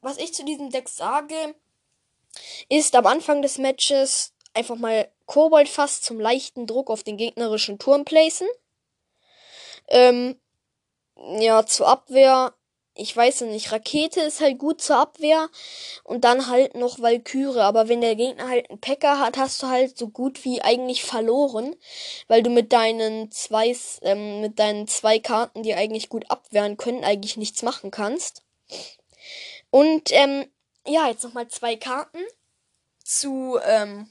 Was 0.02 0.18
ich 0.18 0.34
zu 0.34 0.44
diesem 0.44 0.70
Deck 0.70 0.90
sage, 0.90 1.56
ist 2.70 2.96
am 2.96 3.06
Anfang 3.06 3.42
des 3.42 3.58
Matches 3.58 4.34
einfach 4.54 4.76
mal 4.76 5.10
Kobold 5.26 5.70
fast 5.70 6.04
zum 6.04 6.20
leichten 6.20 6.68
Druck 6.68 6.90
auf 6.90 7.04
den 7.04 7.18
gegnerischen 7.18 7.80
Turm 7.80 8.06
placen. 8.06 8.48
Ähm, 9.88 10.40
ja, 11.16 11.66
zur 11.66 11.88
Abwehr 11.88 12.54
ich 12.96 13.16
weiß 13.16 13.42
nicht, 13.42 13.72
Rakete 13.72 14.22
ist 14.22 14.40
halt 14.40 14.60
gut 14.60 14.82
zur 14.82 14.98
Abwehr 14.98 15.50
und 16.04 16.24
dann 16.24 16.48
halt 16.48 16.76
noch 16.76 17.00
Valkyrie. 17.00 17.60
Aber 17.60 17.88
wenn 17.88 18.02
der 18.02 18.16
Gegner 18.16 18.48
halt 18.48 18.70
einen 18.70 18.80
Packer 18.80 19.20
hat, 19.20 19.38
hast 19.38 19.64
du 19.64 19.68
halt 19.68 19.98
so 19.98 20.10
gut 20.10 20.46
wie 20.46 20.62
eigentlich 20.62 21.04
verloren, 21.04 21.76
weil 22.28 22.44
du 22.44 22.50
mit 22.52 22.72
deinen 22.72 23.32
zwei, 23.32 23.76
ähm, 24.04 24.42
mit 24.42 24.60
deinen 24.60 24.88
zwei 24.88 25.20
Karten, 25.20 25.64
die 25.64 25.74
eigentlich 25.74 26.10
gut 26.10 26.30
abwehren 26.30 26.78
können, 26.78 27.04
eigentlich 27.04 27.38
nichts 27.38 27.64
machen 27.64 27.90
kannst. 27.90 28.44
Und 29.72 30.12
ähm, 30.12 30.46
ja, 30.86 31.08
jetzt 31.08 31.24
nochmal 31.24 31.48
zwei 31.48 31.76
Karten 31.76 32.20
zu 33.04 33.60
ähm, 33.64 34.08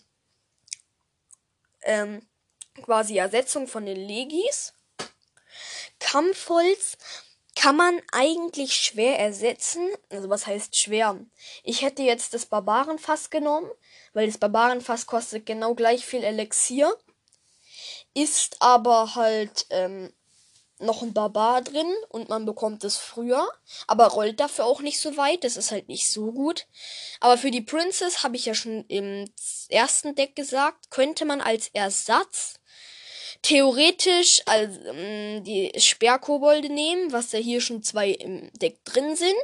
ähm, 1.83 2.27
quasi 2.83 3.17
Ersetzung 3.17 3.69
von 3.69 3.87
den 3.87 3.97
Legis. 3.97 4.75
Kampfholz 6.01 6.99
kann 7.55 7.77
man 7.77 8.01
eigentlich 8.13 8.75
schwer 8.75 9.19
ersetzen. 9.19 9.89
Also 10.11 10.31
was 10.31 10.47
heißt 10.47 10.77
schwer? 10.77 11.19
Ich 11.63 11.83
hätte 11.83 12.03
jetzt 12.03 12.35
das 12.35 12.47
Barbarenfass 12.47 13.31
genommen, 13.31 13.71
weil 14.13 14.27
das 14.27 14.39
Barbarenfass 14.39 15.07
kostet 15.07 15.47
genau 15.47 15.75
gleich 15.75 16.05
viel 16.05 16.25
Elixier. 16.25 16.95
Ist 18.15 18.61
aber 18.61 19.15
halt 19.15 19.67
ähm, 19.71 20.13
noch 20.83 21.03
ein 21.03 21.15
Barbar 21.15 21.63
drin 21.63 21.91
und 22.09 22.29
man 22.29 22.45
bekommt 22.45 22.85
es 22.85 22.97
früher, 22.97 23.49
aber 23.87 24.09
rollt 24.09 24.41
dafür 24.41 24.65
auch 24.67 24.81
nicht 24.81 25.01
so 25.01 25.17
weit. 25.17 25.45
Das 25.45 25.57
ist 25.57 25.71
halt 25.71 25.89
nicht 25.89 26.11
so 26.11 26.33
gut. 26.33 26.67
Aber 27.21 27.39
für 27.39 27.51
die 27.51 27.61
Princess 27.61 28.23
habe 28.23 28.37
ich 28.37 28.47
ja 28.47 28.55
schon 28.55 28.85
im 28.89 29.31
ersten 29.69 30.15
Deck 30.15 30.37
gesagt, 30.37 30.91
könnte 30.91 31.25
man 31.25 31.41
als 31.41 31.69
Ersatz 31.69 32.55
theoretisch 33.43 34.43
also, 34.47 34.81
ähm, 34.89 35.45
die 35.45 35.73
Sperrkobolde 35.79 36.69
nehmen, 36.69 37.13
was 37.13 37.33
ja 37.33 37.39
hier 37.39 37.61
schon 37.61 37.83
zwei 37.83 38.11
im 38.11 38.51
Deck 38.55 38.85
drin 38.85 39.17
sind. 39.17 39.35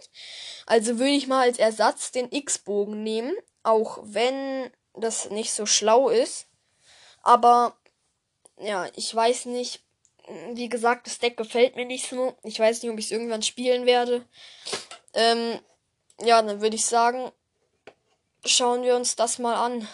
Also 0.67 0.99
würde 0.99 1.13
ich 1.13 1.27
mal 1.27 1.43
als 1.43 1.59
Ersatz 1.59 2.13
den 2.13 2.31
X-Bogen 2.31 3.03
nehmen, 3.03 3.35
auch 3.63 3.99
wenn 4.03 4.71
das 4.95 5.31
nicht 5.31 5.53
so 5.53 5.67
schlau 5.67 6.09
ist. 6.09 6.47
Aber 7.23 7.77
ja, 8.61 8.87
ich 8.97 9.15
weiß 9.15 9.47
nicht. 9.47 9.81
Wie 10.53 10.69
gesagt, 10.69 11.07
das 11.07 11.19
Deck 11.19 11.37
gefällt 11.37 11.77
mir 11.77 11.87
nicht 11.87 12.09
so. 12.09 12.37
Ich 12.43 12.59
weiß 12.59 12.83
nicht, 12.83 12.93
ob 12.93 12.99
ich 12.99 13.07
es 13.07 13.11
irgendwann 13.13 13.43
spielen 13.43 13.87
werde. 13.87 14.25
Ähm, 15.15 15.59
ja, 16.21 16.43
dann 16.43 16.61
würde 16.61 16.77
ich 16.77 16.85
sagen, 16.85 17.33
schauen 18.45 18.83
wir 18.83 18.95
uns 18.95 19.17
das 19.17 19.39
mal 19.39 19.55
an. 19.55 19.89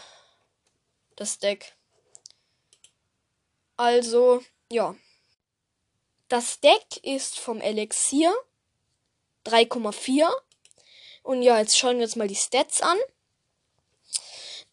Das 1.16 1.38
Deck. 1.38 1.74
Also, 3.76 4.42
ja. 4.70 4.94
das 6.28 6.60
Deck 6.60 6.98
ist 7.02 7.38
vom 7.38 7.60
Elixier 7.60 8.32
3,4. 9.46 10.28
Und 11.22 11.42
ja, 11.42 11.58
jetzt 11.58 11.78
schauen 11.78 11.96
wir 11.96 12.04
uns 12.04 12.16
mal 12.16 12.28
die 12.28 12.37
Stats 12.37 12.82
an. 12.82 12.98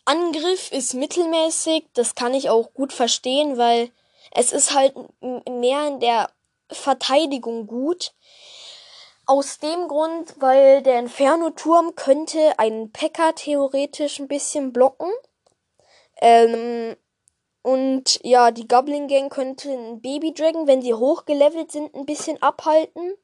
Angriff 0.05 0.71
ist 0.71 0.93
mittelmäßig, 0.93 1.85
das 1.93 2.15
kann 2.15 2.33
ich 2.33 2.49
auch 2.49 2.73
gut 2.73 2.91
verstehen, 2.91 3.57
weil 3.57 3.91
es 4.31 4.51
ist 4.51 4.73
halt 4.73 4.95
mehr 5.21 5.87
in 5.87 5.99
der 5.99 6.31
Verteidigung 6.69 7.67
gut. 7.67 8.13
Aus 9.25 9.59
dem 9.59 9.87
Grund, 9.87 10.35
weil 10.39 10.81
der 10.81 10.99
Inferno-Turm 10.99 11.95
könnte 11.95 12.57
einen 12.57 12.91
Packer 12.91 13.35
theoretisch 13.35 14.19
ein 14.19 14.27
bisschen 14.27 14.73
blocken. 14.73 15.09
Ähm, 16.19 16.97
und 17.63 18.19
ja, 18.23 18.49
die 18.49 18.67
Goblin 18.67 19.07
Gang 19.07 19.31
könnte 19.31 19.69
ein 19.69 20.01
Baby 20.01 20.33
Dragon, 20.33 20.65
wenn 20.65 20.81
sie 20.81 20.95
hochgelevelt 20.95 21.71
sind, 21.71 21.93
ein 21.93 22.07
bisschen 22.07 22.41
abhalten. 22.41 23.15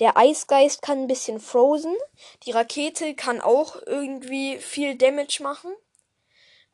Der 0.00 0.16
Eisgeist 0.16 0.82
kann 0.82 1.02
ein 1.02 1.06
bisschen 1.06 1.38
frozen. 1.38 1.94
Die 2.42 2.50
Rakete 2.50 3.14
kann 3.14 3.40
auch 3.40 3.80
irgendwie 3.86 4.58
viel 4.58 4.96
Damage 4.96 5.42
machen. 5.42 5.72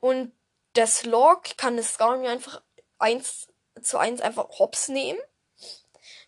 Und 0.00 0.32
das 0.72 1.04
Log 1.04 1.58
kann 1.58 1.76
das 1.76 1.94
Skarmy 1.94 2.26
einfach 2.26 2.62
eins 2.98 3.48
zu 3.82 3.98
eins 3.98 4.22
einfach 4.22 4.58
hops 4.58 4.88
nehmen. 4.88 5.20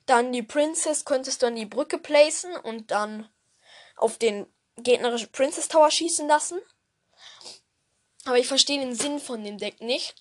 Dann 0.05 0.33
die 0.33 0.43
Princess 0.43 1.07
könntest 1.07 1.43
du 1.43 1.47
an 1.47 1.57
die 1.57 1.65
Brücke 1.65 1.97
placen 1.97 2.55
und 2.57 2.91
dann 2.91 3.31
auf 3.97 4.19
den 4.19 4.47
gegnerischen 4.77 5.33
Princess 5.33 5.69
Tower 5.69 5.91
schießen 5.91 6.29
lassen. 6.29 6.61
Aber 8.27 8.39
ich 8.39 8.47
verstehe 8.47 8.81
den 8.81 8.95
Sinn 8.95 9.21
von 9.21 9.43
dem 9.43 9.57
Deck 9.57 9.81
nicht 9.81 10.15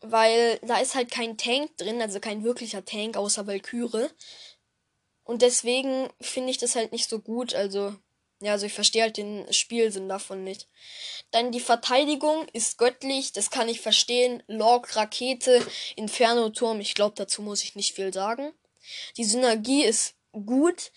weil 0.00 0.58
da 0.62 0.78
ist 0.78 0.94
halt 0.94 1.10
kein 1.10 1.36
Tank 1.36 1.76
drin, 1.76 2.00
also 2.00 2.20
kein 2.20 2.44
wirklicher 2.44 2.84
Tank 2.84 3.16
außer 3.16 3.46
Valkyrie. 3.46 4.08
Und 5.24 5.42
deswegen 5.42 6.08
finde 6.20 6.50
ich 6.50 6.58
das 6.58 6.76
halt 6.76 6.92
nicht 6.92 7.08
so 7.08 7.18
gut, 7.18 7.54
also 7.54 7.94
ja, 8.40 8.52
also 8.52 8.66
ich 8.66 8.72
verstehe 8.72 9.02
halt 9.02 9.16
den 9.16 9.52
Spielsinn 9.52 10.08
davon 10.08 10.44
nicht. 10.44 10.68
Dann 11.32 11.50
die 11.50 11.60
Verteidigung 11.60 12.46
ist 12.52 12.78
göttlich, 12.78 13.32
das 13.32 13.50
kann 13.50 13.68
ich 13.68 13.80
verstehen. 13.80 14.42
Log, 14.46 14.94
Rakete, 14.94 15.66
Inferno, 15.96 16.48
Turm, 16.50 16.80
ich 16.80 16.94
glaube, 16.94 17.16
dazu 17.16 17.42
muss 17.42 17.64
ich 17.64 17.74
nicht 17.74 17.94
viel 17.94 18.12
sagen. 18.12 18.52
Die 19.16 19.24
Synergie 19.24 19.84
ist 19.84 20.14
gut. 20.32 20.92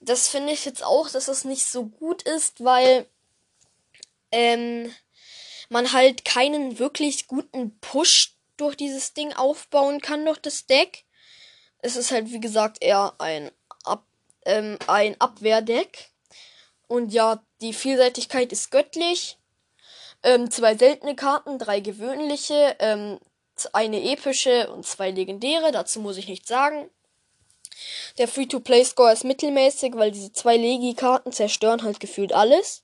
Das 0.00 0.28
finde 0.28 0.52
ich 0.52 0.64
jetzt 0.64 0.82
auch, 0.82 1.10
dass 1.10 1.28
es 1.28 1.44
nicht 1.44 1.66
so 1.66 1.86
gut 1.86 2.22
ist, 2.22 2.64
weil 2.64 3.06
ähm, 4.32 4.94
man 5.68 5.92
halt 5.92 6.24
keinen 6.24 6.78
wirklich 6.78 7.26
guten 7.26 7.78
Push 7.80 8.37
durch 8.58 8.76
dieses 8.76 9.14
Ding 9.14 9.32
aufbauen 9.32 10.00
kann, 10.00 10.24
durch 10.26 10.38
das 10.38 10.66
Deck. 10.66 11.04
Es 11.78 11.96
ist 11.96 12.10
halt, 12.10 12.30
wie 12.30 12.40
gesagt, 12.40 12.82
eher 12.82 13.14
ein, 13.18 13.50
Ab 13.84 14.04
ähm, 14.44 14.78
ein 14.86 15.20
Abwehrdeck. 15.20 16.10
Und 16.86 17.12
ja, 17.12 17.42
die 17.60 17.72
Vielseitigkeit 17.72 18.52
ist 18.52 18.70
göttlich. 18.70 19.38
Ähm, 20.22 20.50
zwei 20.50 20.76
seltene 20.76 21.14
Karten, 21.14 21.58
drei 21.58 21.80
gewöhnliche, 21.80 22.76
ähm, 22.80 23.18
eine 23.72 24.02
epische 24.02 24.70
und 24.72 24.86
zwei 24.86 25.10
legendäre. 25.10 25.72
Dazu 25.72 26.00
muss 26.00 26.16
ich 26.16 26.28
nichts 26.28 26.48
sagen. 26.48 26.90
Der 28.18 28.26
Free-to-Play-Score 28.26 29.12
ist 29.12 29.24
mittelmäßig, 29.24 29.94
weil 29.94 30.10
diese 30.10 30.32
zwei 30.32 30.56
Legi-Karten 30.56 31.32
zerstören 31.32 31.82
halt 31.82 32.00
gefühlt 32.00 32.32
alles. 32.32 32.82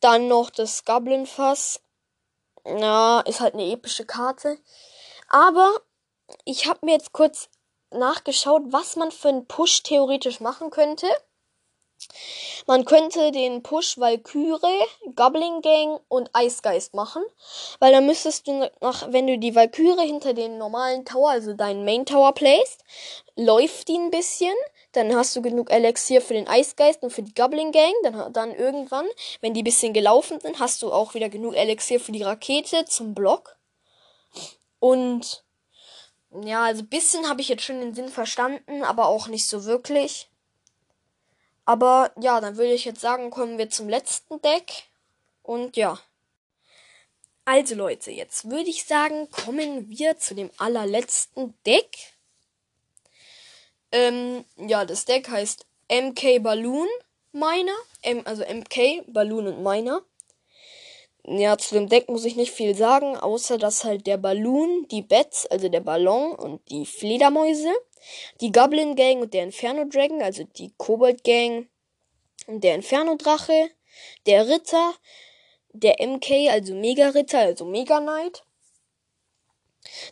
Dann 0.00 0.28
noch 0.28 0.50
das 0.50 0.84
Goblin-Fass. 0.84 1.80
Ja, 2.66 3.20
ist 3.20 3.40
halt 3.40 3.54
eine 3.54 3.70
epische 3.70 4.06
Karte. 4.06 4.58
Aber 5.28 5.70
ich 6.44 6.66
habe 6.66 6.86
mir 6.86 6.92
jetzt 6.92 7.12
kurz 7.12 7.48
nachgeschaut, 7.90 8.62
was 8.66 8.96
man 8.96 9.10
für 9.12 9.28
einen 9.28 9.46
Push 9.46 9.82
theoretisch 9.82 10.40
machen 10.40 10.70
könnte. 10.70 11.06
Man 12.66 12.84
könnte 12.84 13.30
den 13.32 13.62
Push 13.62 13.98
Valkyrie, 13.98 14.84
Goblin 15.14 15.60
Gang 15.62 16.00
und 16.08 16.30
Eisgeist 16.32 16.94
machen. 16.94 17.22
Weil 17.78 17.92
dann 17.92 18.06
müsstest 18.06 18.46
du 18.46 18.70
nach, 18.80 19.12
wenn 19.12 19.26
du 19.26 19.38
die 19.38 19.54
Valkyrie 19.54 20.06
hinter 20.06 20.34
den 20.34 20.58
normalen 20.58 21.04
Tower, 21.04 21.30
also 21.30 21.54
deinen 21.54 21.84
Main 21.84 22.04
Tower 22.04 22.32
placed, 22.32 22.82
läuft 23.36 23.88
die 23.88 23.96
ein 23.96 24.10
bisschen. 24.10 24.54
Dann 24.94 25.14
hast 25.14 25.34
du 25.36 25.42
genug 25.42 25.70
Elixier 25.70 26.22
für 26.22 26.34
den 26.34 26.48
Eisgeist 26.48 27.02
und 27.02 27.10
für 27.10 27.22
die 27.22 27.34
Goblin 27.34 27.72
Gang. 27.72 27.92
Dann, 28.04 28.32
dann 28.32 28.54
irgendwann, 28.54 29.06
wenn 29.40 29.52
die 29.52 29.62
bisschen 29.62 29.92
gelaufen 29.92 30.40
sind, 30.40 30.60
hast 30.60 30.82
du 30.82 30.92
auch 30.92 31.14
wieder 31.14 31.28
genug 31.28 31.54
Elixier 31.54 32.00
für 32.00 32.12
die 32.12 32.22
Rakete 32.22 32.84
zum 32.86 33.14
Block. 33.14 33.56
Und 34.78 35.44
ja, 36.42 36.64
also 36.64 36.84
bisschen 36.84 37.28
habe 37.28 37.40
ich 37.40 37.48
jetzt 37.48 37.62
schon 37.62 37.80
den 37.80 37.94
Sinn 37.94 38.08
verstanden, 38.08 38.82
aber 38.82 39.06
auch 39.06 39.28
nicht 39.28 39.48
so 39.48 39.64
wirklich. 39.64 40.30
Aber 41.64 42.12
ja, 42.20 42.40
dann 42.40 42.56
würde 42.56 42.72
ich 42.72 42.84
jetzt 42.84 43.00
sagen, 43.00 43.30
kommen 43.30 43.58
wir 43.58 43.70
zum 43.70 43.88
letzten 43.88 44.40
Deck. 44.42 44.84
Und 45.42 45.76
ja. 45.76 45.98
Also 47.44 47.74
Leute, 47.74 48.10
jetzt 48.10 48.50
würde 48.50 48.70
ich 48.70 48.84
sagen, 48.84 49.28
kommen 49.30 49.90
wir 49.90 50.18
zu 50.18 50.34
dem 50.34 50.50
allerletzten 50.56 51.54
Deck. 51.66 52.13
Ähm, 53.94 54.44
ja, 54.56 54.84
das 54.84 55.04
Deck 55.04 55.28
heißt 55.28 55.66
MK 55.88 56.42
Balloon 56.42 56.88
Miner. 57.30 57.76
M, 58.02 58.22
also 58.24 58.42
MK, 58.42 59.04
Balloon 59.06 59.46
und 59.46 59.62
Miner. 59.62 60.02
Ja, 61.24 61.56
zu 61.56 61.76
dem 61.76 61.88
Deck 61.88 62.08
muss 62.08 62.24
ich 62.24 62.34
nicht 62.34 62.52
viel 62.52 62.74
sagen, 62.74 63.16
außer 63.16 63.56
dass 63.56 63.84
halt 63.84 64.06
der 64.08 64.18
Balloon, 64.18 64.86
die 64.90 65.02
Bats, 65.02 65.46
also 65.46 65.68
der 65.68 65.80
Ballon 65.80 66.32
und 66.34 66.68
die 66.70 66.84
Fledermäuse, 66.84 67.72
die 68.40 68.50
Goblin 68.50 68.96
Gang 68.96 69.22
und 69.22 69.32
der 69.32 69.44
Inferno 69.44 69.84
Dragon, 69.84 70.20
also 70.22 70.42
die 70.42 70.74
Kobold 70.76 71.22
Gang 71.22 71.68
und 72.48 72.62
der 72.64 72.74
Inferno 72.74 73.14
Drache, 73.14 73.70
der 74.26 74.48
Ritter, 74.48 74.92
der 75.72 75.96
MK, 76.04 76.50
also 76.50 76.74
Mega 76.74 77.10
Ritter, 77.10 77.38
also 77.38 77.64
Mega 77.64 78.00
Knight 78.00 78.44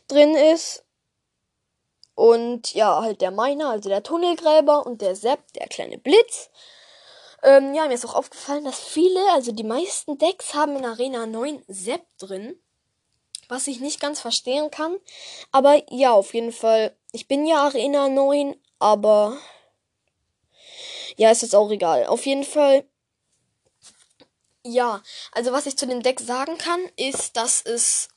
drin 0.06 0.34
ist 0.34 0.84
und 2.14 2.74
ja, 2.74 3.00
halt 3.02 3.20
der 3.20 3.30
Miner, 3.30 3.70
also 3.70 3.88
der 3.88 4.02
Tunnelgräber 4.02 4.86
und 4.86 5.00
der 5.00 5.16
Sepp, 5.16 5.52
der 5.54 5.68
kleine 5.68 5.98
Blitz. 5.98 6.50
Ähm, 7.42 7.74
ja, 7.74 7.86
mir 7.88 7.94
ist 7.94 8.04
auch 8.04 8.14
aufgefallen, 8.14 8.64
dass 8.64 8.78
viele, 8.78 9.20
also 9.32 9.52
die 9.52 9.64
meisten 9.64 10.18
Decks 10.18 10.54
haben 10.54 10.76
in 10.76 10.84
Arena 10.84 11.26
9 11.26 11.64
Sepp 11.68 12.06
drin. 12.18 12.58
Was 13.48 13.66
ich 13.66 13.80
nicht 13.80 14.00
ganz 14.00 14.20
verstehen 14.20 14.70
kann. 14.70 14.96
Aber 15.50 15.82
ja, 15.92 16.12
auf 16.12 16.32
jeden 16.32 16.52
Fall. 16.52 16.96
Ich 17.10 17.28
bin 17.28 17.44
ja 17.44 17.64
Arena 17.64 18.08
9, 18.08 18.56
aber 18.78 19.36
ja, 21.16 21.30
ist 21.30 21.42
jetzt 21.42 21.54
auch 21.54 21.70
egal. 21.70 22.06
Auf 22.06 22.24
jeden 22.24 22.44
Fall. 22.44 22.84
Ja, 24.64 25.02
also 25.32 25.52
was 25.52 25.66
ich 25.66 25.76
zu 25.76 25.86
dem 25.86 26.02
Deck 26.02 26.20
sagen 26.20 26.56
kann, 26.56 26.80
ist, 26.96 27.36
dass 27.36 27.62
es 27.62 28.08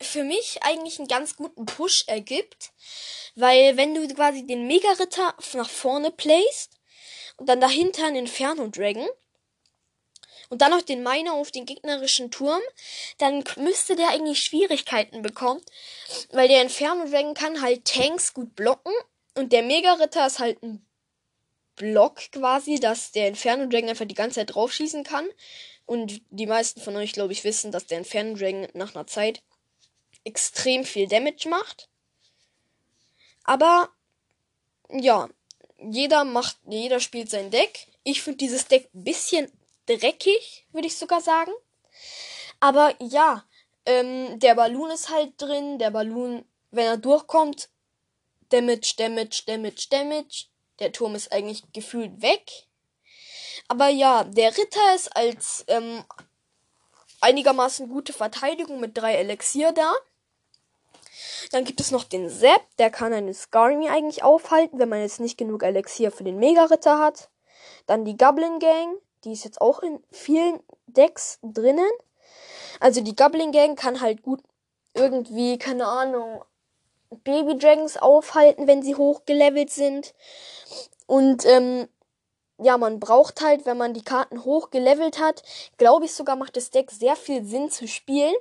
für 0.00 0.24
mich 0.24 0.62
eigentlich 0.62 0.98
einen 0.98 1.08
ganz 1.08 1.36
guten 1.36 1.66
Push 1.66 2.04
ergibt. 2.06 2.72
Weil 3.34 3.76
wenn 3.76 3.94
du 3.94 4.06
quasi 4.14 4.46
den 4.46 4.66
Mega-Ritter 4.66 5.34
nach 5.54 5.70
vorne 5.70 6.10
playst 6.10 6.78
und 7.36 7.48
dann 7.48 7.60
dahinter 7.60 8.06
einen 8.06 8.16
Inferno 8.16 8.68
Dragon 8.68 9.08
und 10.50 10.62
dann 10.62 10.70
noch 10.70 10.82
den 10.82 11.02
Miner 11.02 11.32
auf 11.34 11.50
den 11.50 11.66
gegnerischen 11.66 12.30
Turm, 12.30 12.60
dann 13.18 13.42
müsste 13.56 13.96
der 13.96 14.10
eigentlich 14.10 14.42
Schwierigkeiten 14.42 15.22
bekommen. 15.22 15.60
Weil 16.30 16.48
der 16.48 16.62
Inferno 16.62 17.08
Dragon 17.08 17.34
kann 17.34 17.60
halt 17.60 17.84
Tanks 17.84 18.34
gut 18.34 18.54
blocken 18.54 18.92
und 19.34 19.52
der 19.52 19.62
Mega-Ritter 19.62 20.26
ist 20.26 20.38
halt 20.38 20.62
ein 20.62 20.86
Block 21.76 22.30
quasi, 22.30 22.78
dass 22.78 23.10
der 23.10 23.28
Inferno 23.28 23.66
Dragon 23.66 23.88
einfach 23.88 24.06
die 24.06 24.14
ganze 24.14 24.36
Zeit 24.36 24.54
draufschießen 24.54 25.02
kann. 25.02 25.28
Und 25.86 26.22
die 26.30 26.46
meisten 26.46 26.80
von 26.80 26.96
euch, 26.96 27.12
glaube 27.12 27.32
ich, 27.32 27.44
wissen, 27.44 27.72
dass 27.72 27.86
der 27.86 27.98
Inferno 27.98 28.36
Dragon 28.36 28.68
nach 28.74 28.94
einer 28.94 29.06
Zeit 29.06 29.42
extrem 30.24 30.84
viel 30.84 31.08
Damage 31.08 31.48
macht. 31.48 31.88
Aber 33.44 33.90
ja, 34.90 35.28
jeder 35.78 36.24
macht, 36.24 36.56
jeder 36.66 37.00
spielt 37.00 37.30
sein 37.30 37.50
Deck. 37.50 37.86
Ich 38.02 38.22
finde 38.22 38.38
dieses 38.38 38.66
Deck 38.66 38.88
ein 38.94 39.04
bisschen 39.04 39.50
dreckig, 39.86 40.66
würde 40.72 40.86
ich 40.86 40.96
sogar 40.96 41.20
sagen. 41.20 41.52
Aber 42.60 42.94
ja, 43.00 43.44
ähm, 43.86 44.38
der 44.38 44.54
Balloon 44.54 44.90
ist 44.90 45.10
halt 45.10 45.34
drin. 45.36 45.78
Der 45.78 45.90
Balloon, 45.90 46.44
wenn 46.70 46.86
er 46.86 46.96
durchkommt, 46.96 47.68
Damage, 48.48 48.94
Damage, 48.96 49.42
Damage, 49.46 49.86
Damage. 49.90 50.46
Der 50.80 50.92
Turm 50.92 51.14
ist 51.14 51.32
eigentlich 51.32 51.62
gefühlt 51.72 52.22
weg. 52.22 52.66
Aber 53.68 53.88
ja, 53.88 54.24
der 54.24 54.56
Ritter 54.56 54.94
ist 54.94 55.14
als 55.16 55.64
ähm, 55.68 56.04
einigermaßen 57.20 57.88
gute 57.88 58.12
Verteidigung 58.12 58.80
mit 58.80 58.96
drei 58.96 59.14
Elixier 59.14 59.72
da. 59.72 59.92
Dann 61.52 61.64
gibt 61.64 61.80
es 61.80 61.90
noch 61.90 62.04
den 62.04 62.28
Sepp, 62.28 62.62
der 62.78 62.90
kann 62.90 63.12
eine 63.12 63.34
Skarmy 63.34 63.88
eigentlich 63.88 64.22
aufhalten, 64.22 64.78
wenn 64.78 64.88
man 64.88 65.00
jetzt 65.00 65.20
nicht 65.20 65.38
genug 65.38 65.62
Elixier 65.62 66.10
für 66.10 66.24
den 66.24 66.38
Mega-Ritter 66.38 66.98
hat. 66.98 67.30
Dann 67.86 68.04
die 68.04 68.16
Goblin 68.16 68.58
Gang, 68.58 68.96
die 69.24 69.32
ist 69.32 69.44
jetzt 69.44 69.60
auch 69.60 69.80
in 69.80 70.02
vielen 70.10 70.60
Decks 70.86 71.38
drinnen. 71.42 71.90
Also 72.80 73.00
die 73.00 73.16
Goblin 73.16 73.52
Gang 73.52 73.78
kann 73.78 74.00
halt 74.00 74.22
gut 74.22 74.42
irgendwie, 74.94 75.58
keine 75.58 75.86
Ahnung, 75.86 76.42
Baby 77.22 77.58
Dragons 77.58 77.96
aufhalten, 77.96 78.66
wenn 78.66 78.82
sie 78.82 78.96
hochgelevelt 78.96 79.70
sind. 79.70 80.14
Und 81.06 81.44
ähm, 81.44 81.88
ja, 82.58 82.78
man 82.78 83.00
braucht 83.00 83.40
halt, 83.40 83.66
wenn 83.66 83.76
man 83.76 83.94
die 83.94 84.04
Karten 84.04 84.44
hochgelevelt 84.44 85.18
hat, 85.18 85.42
glaube 85.76 86.04
ich 86.04 86.14
sogar 86.14 86.36
macht 86.36 86.56
das 86.56 86.70
Deck 86.70 86.90
sehr 86.90 87.16
viel 87.16 87.44
Sinn 87.44 87.70
zu 87.70 87.86
spielen. 87.88 88.34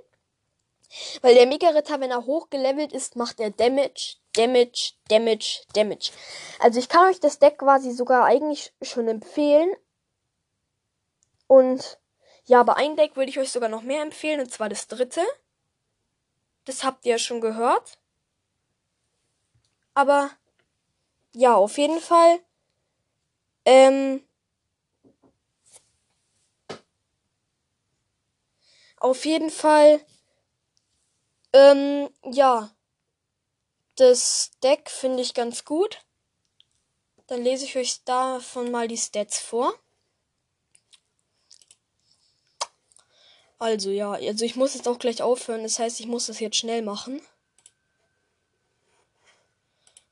Weil 1.21 1.35
der 1.35 1.47
Mega-Ritter, 1.47 1.99
wenn 1.99 2.11
er 2.11 2.25
hochgelevelt 2.25 2.93
ist, 2.93 3.15
macht 3.15 3.39
er 3.39 3.49
Damage, 3.49 4.17
Damage, 4.33 4.93
Damage, 5.09 5.61
Damage. 5.73 6.11
Also 6.59 6.79
ich 6.79 6.89
kann 6.89 7.09
euch 7.09 7.19
das 7.19 7.39
Deck 7.39 7.57
quasi 7.59 7.91
sogar 7.91 8.25
eigentlich 8.25 8.73
schon 8.81 9.07
empfehlen. 9.07 9.71
Und 11.47 11.99
ja, 12.45 12.59
aber 12.59 12.77
ein 12.77 12.95
Deck 12.95 13.15
würde 13.15 13.29
ich 13.29 13.39
euch 13.39 13.51
sogar 13.51 13.69
noch 13.69 13.83
mehr 13.83 14.01
empfehlen, 14.01 14.39
und 14.39 14.51
zwar 14.51 14.69
das 14.69 14.87
dritte. 14.87 15.21
Das 16.65 16.83
habt 16.83 17.05
ihr 17.05 17.13
ja 17.13 17.17
schon 17.17 17.41
gehört. 17.41 17.97
Aber 19.93 20.31
ja, 21.33 21.55
auf 21.55 21.77
jeden 21.77 21.99
Fall. 21.99 22.39
Ähm, 23.65 24.23
auf 28.97 29.25
jeden 29.25 29.49
Fall. 29.49 30.01
Ähm, 31.53 32.09
ja. 32.25 32.71
Das 33.95 34.51
Deck 34.63 34.89
finde 34.89 35.21
ich 35.21 35.33
ganz 35.33 35.65
gut. 35.65 36.01
Dann 37.27 37.43
lese 37.43 37.65
ich 37.65 37.77
euch 37.77 38.03
davon 38.03 38.71
mal 38.71 38.87
die 38.87 38.97
Stats 38.97 39.39
vor. 39.39 39.73
Also 43.59 43.91
ja, 43.91 44.11
also 44.11 44.43
ich 44.43 44.55
muss 44.55 44.73
jetzt 44.73 44.87
auch 44.87 44.99
gleich 44.99 45.21
aufhören. 45.21 45.63
Das 45.63 45.79
heißt, 45.79 45.99
ich 45.99 46.07
muss 46.07 46.25
das 46.25 46.39
jetzt 46.39 46.57
schnell 46.57 46.81
machen. 46.81 47.21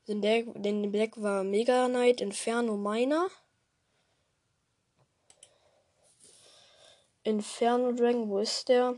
Den 0.08 0.22
Deck, 0.22 0.46
den 0.54 0.90
Deck 0.92 1.20
war 1.20 1.44
Mega 1.44 1.86
Knight, 1.86 2.20
Inferno 2.20 2.76
Miner. 2.76 3.28
Inferno 7.24 7.92
Dragon, 7.92 8.28
wo 8.28 8.38
ist 8.38 8.68
der? 8.68 8.96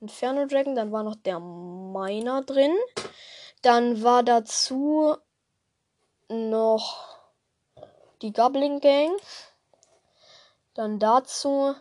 Inferno 0.00 0.46
Dragon, 0.46 0.74
dann 0.74 0.92
war 0.92 1.02
noch 1.02 1.16
der 1.16 1.40
Miner 1.40 2.42
drin. 2.42 2.76
Dann 3.62 4.02
war 4.02 4.22
dazu 4.22 5.16
noch 6.28 7.18
die 8.22 8.32
Goblin 8.32 8.80
Gang. 8.80 9.16
Dann 10.74 10.98
dazu 10.98 11.74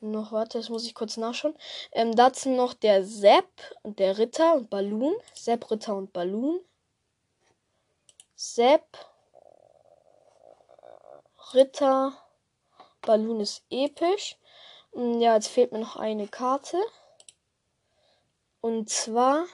noch, 0.00 0.30
warte, 0.30 0.58
das 0.58 0.68
muss 0.68 0.86
ich 0.86 0.94
kurz 0.94 1.16
nachschauen. 1.16 1.56
Ähm, 1.92 2.14
dazu 2.14 2.50
noch 2.50 2.72
der 2.74 3.04
Sepp 3.04 3.48
und 3.82 3.98
der 3.98 4.18
Ritter 4.18 4.54
und 4.54 4.70
Balloon. 4.70 5.14
Sepp, 5.34 5.70
Ritter 5.70 5.96
und 5.96 6.12
Balloon. 6.12 6.60
Sepp, 8.36 8.86
Ritter, 11.52 12.12
Balloon 13.00 13.40
ist 13.40 13.64
episch. 13.70 14.36
Hm, 14.98 15.20
ja, 15.20 15.36
jetzt 15.36 15.46
fehlt 15.46 15.70
mir 15.70 15.78
noch 15.78 15.94
eine 15.94 16.26
Karte. 16.26 16.76
Und 18.60 18.90
zwar, 18.90 19.46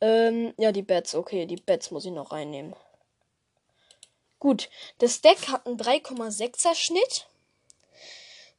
ähm, 0.00 0.54
ja, 0.58 0.70
die 0.70 0.82
Bats. 0.82 1.16
Okay, 1.16 1.44
die 1.46 1.56
Bats 1.56 1.90
muss 1.90 2.04
ich 2.04 2.12
noch 2.12 2.30
reinnehmen. 2.30 2.76
Gut, 4.38 4.70
das 4.98 5.22
Deck 5.22 5.48
hat 5.48 5.66
einen 5.66 5.76
3,6er 5.76 6.76
Schnitt. 6.76 7.26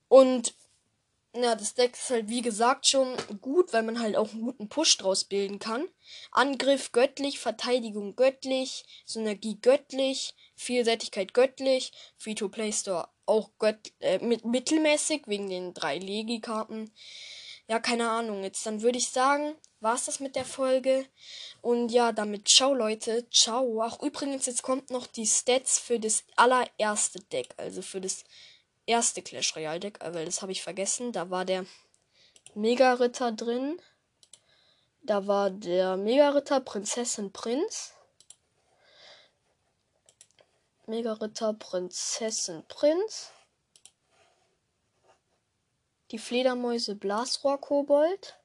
Und 0.09 0.53
ja, 1.33 1.55
das 1.55 1.75
Deck 1.75 1.93
ist 1.93 2.09
halt 2.09 2.27
wie 2.27 2.41
gesagt 2.41 2.85
schon 2.85 3.15
gut, 3.41 3.71
weil 3.71 3.83
man 3.83 4.01
halt 4.01 4.17
auch 4.17 4.31
einen 4.33 4.41
guten 4.43 4.67
Push 4.67 4.97
draus 4.97 5.23
bilden 5.23 5.59
kann. 5.59 5.87
Angriff 6.31 6.91
göttlich, 6.91 7.39
Verteidigung 7.39 8.17
göttlich, 8.17 8.83
Synergie 9.05 9.57
göttlich, 9.61 10.35
Vielseitigkeit 10.57 11.33
göttlich, 11.33 11.93
Free-to-Play 12.17 12.73
Store 12.73 13.07
auch 13.25 13.49
gött 13.59 13.93
äh, 13.99 14.19
mit 14.19 14.45
mittelmäßig 14.45 15.23
wegen 15.27 15.49
den 15.49 15.73
drei 15.73 15.97
Legi-Karten. 15.97 16.91
Ja, 17.67 17.79
keine 17.79 18.09
Ahnung. 18.09 18.43
Jetzt 18.43 18.65
dann 18.65 18.81
würde 18.81 18.97
ich 18.97 19.09
sagen, 19.09 19.55
war's 19.79 20.05
das 20.05 20.19
mit 20.19 20.35
der 20.35 20.45
Folge. 20.45 21.05
Und 21.61 21.89
ja, 21.89 22.11
damit 22.11 22.47
ciao 22.47 22.73
Leute, 22.73 23.29
ciao. 23.29 23.81
Ach 23.81 24.01
übrigens, 24.01 24.45
jetzt 24.45 24.63
kommt 24.63 24.89
noch 24.89 25.07
die 25.07 25.25
Stats 25.25 25.79
für 25.79 25.99
das 25.99 26.23
allererste 26.35 27.19
Deck, 27.31 27.53
also 27.57 27.81
für 27.81 28.01
das 28.01 28.23
erste 28.85 29.21
Clash 29.21 29.55
Royale 29.55 29.79
Deck, 29.79 29.99
weil 30.01 30.25
das 30.25 30.41
habe 30.41 30.51
ich 30.51 30.61
vergessen. 30.61 31.11
Da 31.11 31.29
war 31.29 31.45
der 31.45 31.65
Mega 32.53 32.93
Ritter 32.93 33.31
drin. 33.31 33.79
Da 35.01 35.27
war 35.27 35.49
der 35.49 35.97
Mega 35.97 36.29
Ritter 36.29 36.59
Prinzessin 36.59 37.31
Prinz. 37.31 37.93
Mega 40.93 41.13
Ritter 41.13 41.53
Prinzessin 41.55 42.63
Prinz. 42.67 43.31
Die 46.11 46.19
Fledermäuse 46.19 46.93
Blasrohr 46.93 47.59
Kobold. 47.59 48.37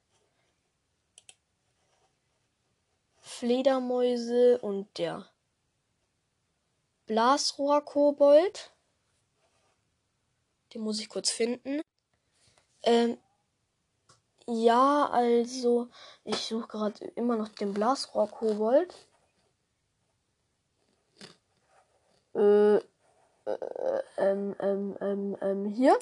Fledermäuse 3.20 4.58
und 4.60 4.88
der 4.96 5.28
Blasrohr 7.04 7.84
Kobold. 7.84 8.72
Den 10.72 10.80
muss 10.80 11.00
ich 11.00 11.10
kurz 11.10 11.28
finden. 11.28 11.82
Ähm, 12.82 13.18
ja, 14.46 15.06
also 15.12 15.90
ich 16.24 16.38
suche 16.38 16.66
gerade 16.66 17.04
immer 17.08 17.36
noch 17.36 17.50
den 17.50 17.74
Blasrohr-Kobold. 17.74 18.94
Äh, 22.27 22.27
äh, 22.38 22.80
ähm, 24.16 24.54
ähm, 24.60 24.96
ähm, 25.00 25.36
ähm, 25.40 25.64
hier. 25.66 25.98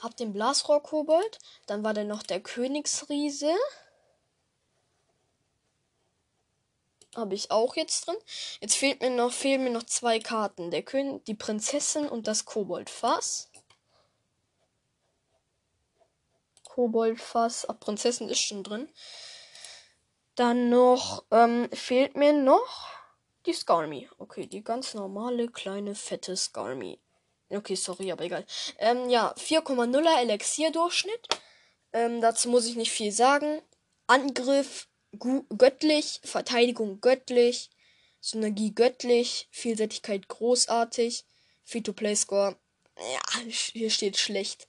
Hab 0.00 0.16
den 0.16 0.32
Blasrohr-Kobold. 0.32 1.38
Dann 1.66 1.84
war 1.84 1.94
da 1.94 2.04
noch 2.04 2.22
der 2.22 2.40
Königsriese. 2.40 3.54
Habe 7.16 7.34
ich 7.34 7.50
auch 7.50 7.74
jetzt 7.74 8.06
drin. 8.06 8.16
Jetzt 8.60 8.76
fehlt 8.76 9.00
mir 9.00 9.10
noch, 9.10 9.32
fehlen 9.32 9.64
mir 9.64 9.70
noch 9.70 9.82
zwei 9.82 10.20
Karten. 10.20 10.70
Der 10.70 10.82
König, 10.82 11.24
die 11.24 11.34
Prinzessin 11.34 12.08
und 12.08 12.28
das 12.28 12.44
Koboldfass. 12.44 13.50
Koboldfass. 16.64 17.68
Ach, 17.68 17.78
Prinzessin 17.80 18.28
ist 18.28 18.40
schon 18.40 18.62
drin. 18.62 18.88
Dann 20.36 20.70
noch, 20.70 21.24
ähm, 21.32 21.68
fehlt 21.72 22.16
mir 22.16 22.32
noch 22.32 22.99
die 23.46 23.52
Skarmy. 23.52 24.08
Okay, 24.18 24.46
die 24.46 24.62
ganz 24.62 24.94
normale, 24.94 25.48
kleine, 25.48 25.94
fette 25.94 26.36
Skarmy. 26.36 26.98
Okay, 27.48 27.74
sorry, 27.74 28.12
aber 28.12 28.24
egal. 28.24 28.44
Ähm, 28.78 29.08
ja, 29.08 29.34
4,0er 29.34 30.20
Elixierdurchschnitt. 30.20 31.28
Ähm, 31.92 32.20
dazu 32.20 32.48
muss 32.48 32.66
ich 32.66 32.76
nicht 32.76 32.92
viel 32.92 33.12
sagen. 33.12 33.60
Angriff 34.06 34.88
göttlich, 35.56 36.20
Verteidigung 36.22 37.00
göttlich, 37.00 37.70
Synergie 38.20 38.74
göttlich, 38.74 39.48
Vielseitigkeit 39.50 40.28
großartig, 40.28 41.24
Free-to-Play-Score, 41.64 42.56
ja, 43.00 43.40
hier 43.72 43.90
steht 43.90 44.18
schlecht. 44.18 44.68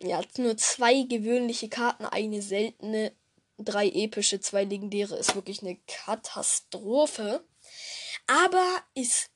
Ja, 0.00 0.22
nur 0.36 0.56
zwei 0.56 1.02
gewöhnliche 1.02 1.68
Karten, 1.68 2.06
eine 2.06 2.40
seltene, 2.40 3.12
drei 3.58 3.88
epische, 3.88 4.40
zwei 4.40 4.64
legendäre, 4.64 5.16
ist 5.16 5.34
wirklich 5.34 5.62
eine 5.62 5.76
Katastrophe. 5.86 7.44
Aber 8.28 8.82
ist, 8.94 9.30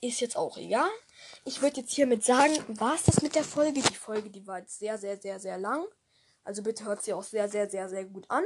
ist 0.00 0.20
jetzt 0.20 0.36
auch 0.36 0.56
egal. 0.56 0.90
Ich 1.44 1.60
würde 1.60 1.82
jetzt 1.82 1.92
hiermit 1.92 2.24
sagen, 2.24 2.54
war 2.80 2.94
es 2.94 3.04
das 3.04 3.22
mit 3.22 3.34
der 3.34 3.44
Folge? 3.44 3.82
Die 3.82 3.94
Folge, 3.94 4.30
die 4.30 4.46
war 4.46 4.58
jetzt 4.58 4.78
sehr, 4.78 4.98
sehr, 4.98 5.18
sehr, 5.18 5.38
sehr 5.38 5.58
lang. 5.58 5.86
Also 6.42 6.62
bitte 6.62 6.84
hört 6.84 7.02
sie 7.02 7.12
auch 7.12 7.22
sehr, 7.22 7.48
sehr, 7.48 7.68
sehr, 7.68 7.88
sehr 7.88 8.06
gut 8.06 8.24
an. 8.30 8.44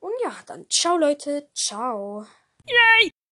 Und 0.00 0.12
ja, 0.24 0.34
dann 0.46 0.68
ciao 0.70 0.96
Leute, 0.96 1.48
ciao. 1.54 2.26
Yay! 2.66 3.12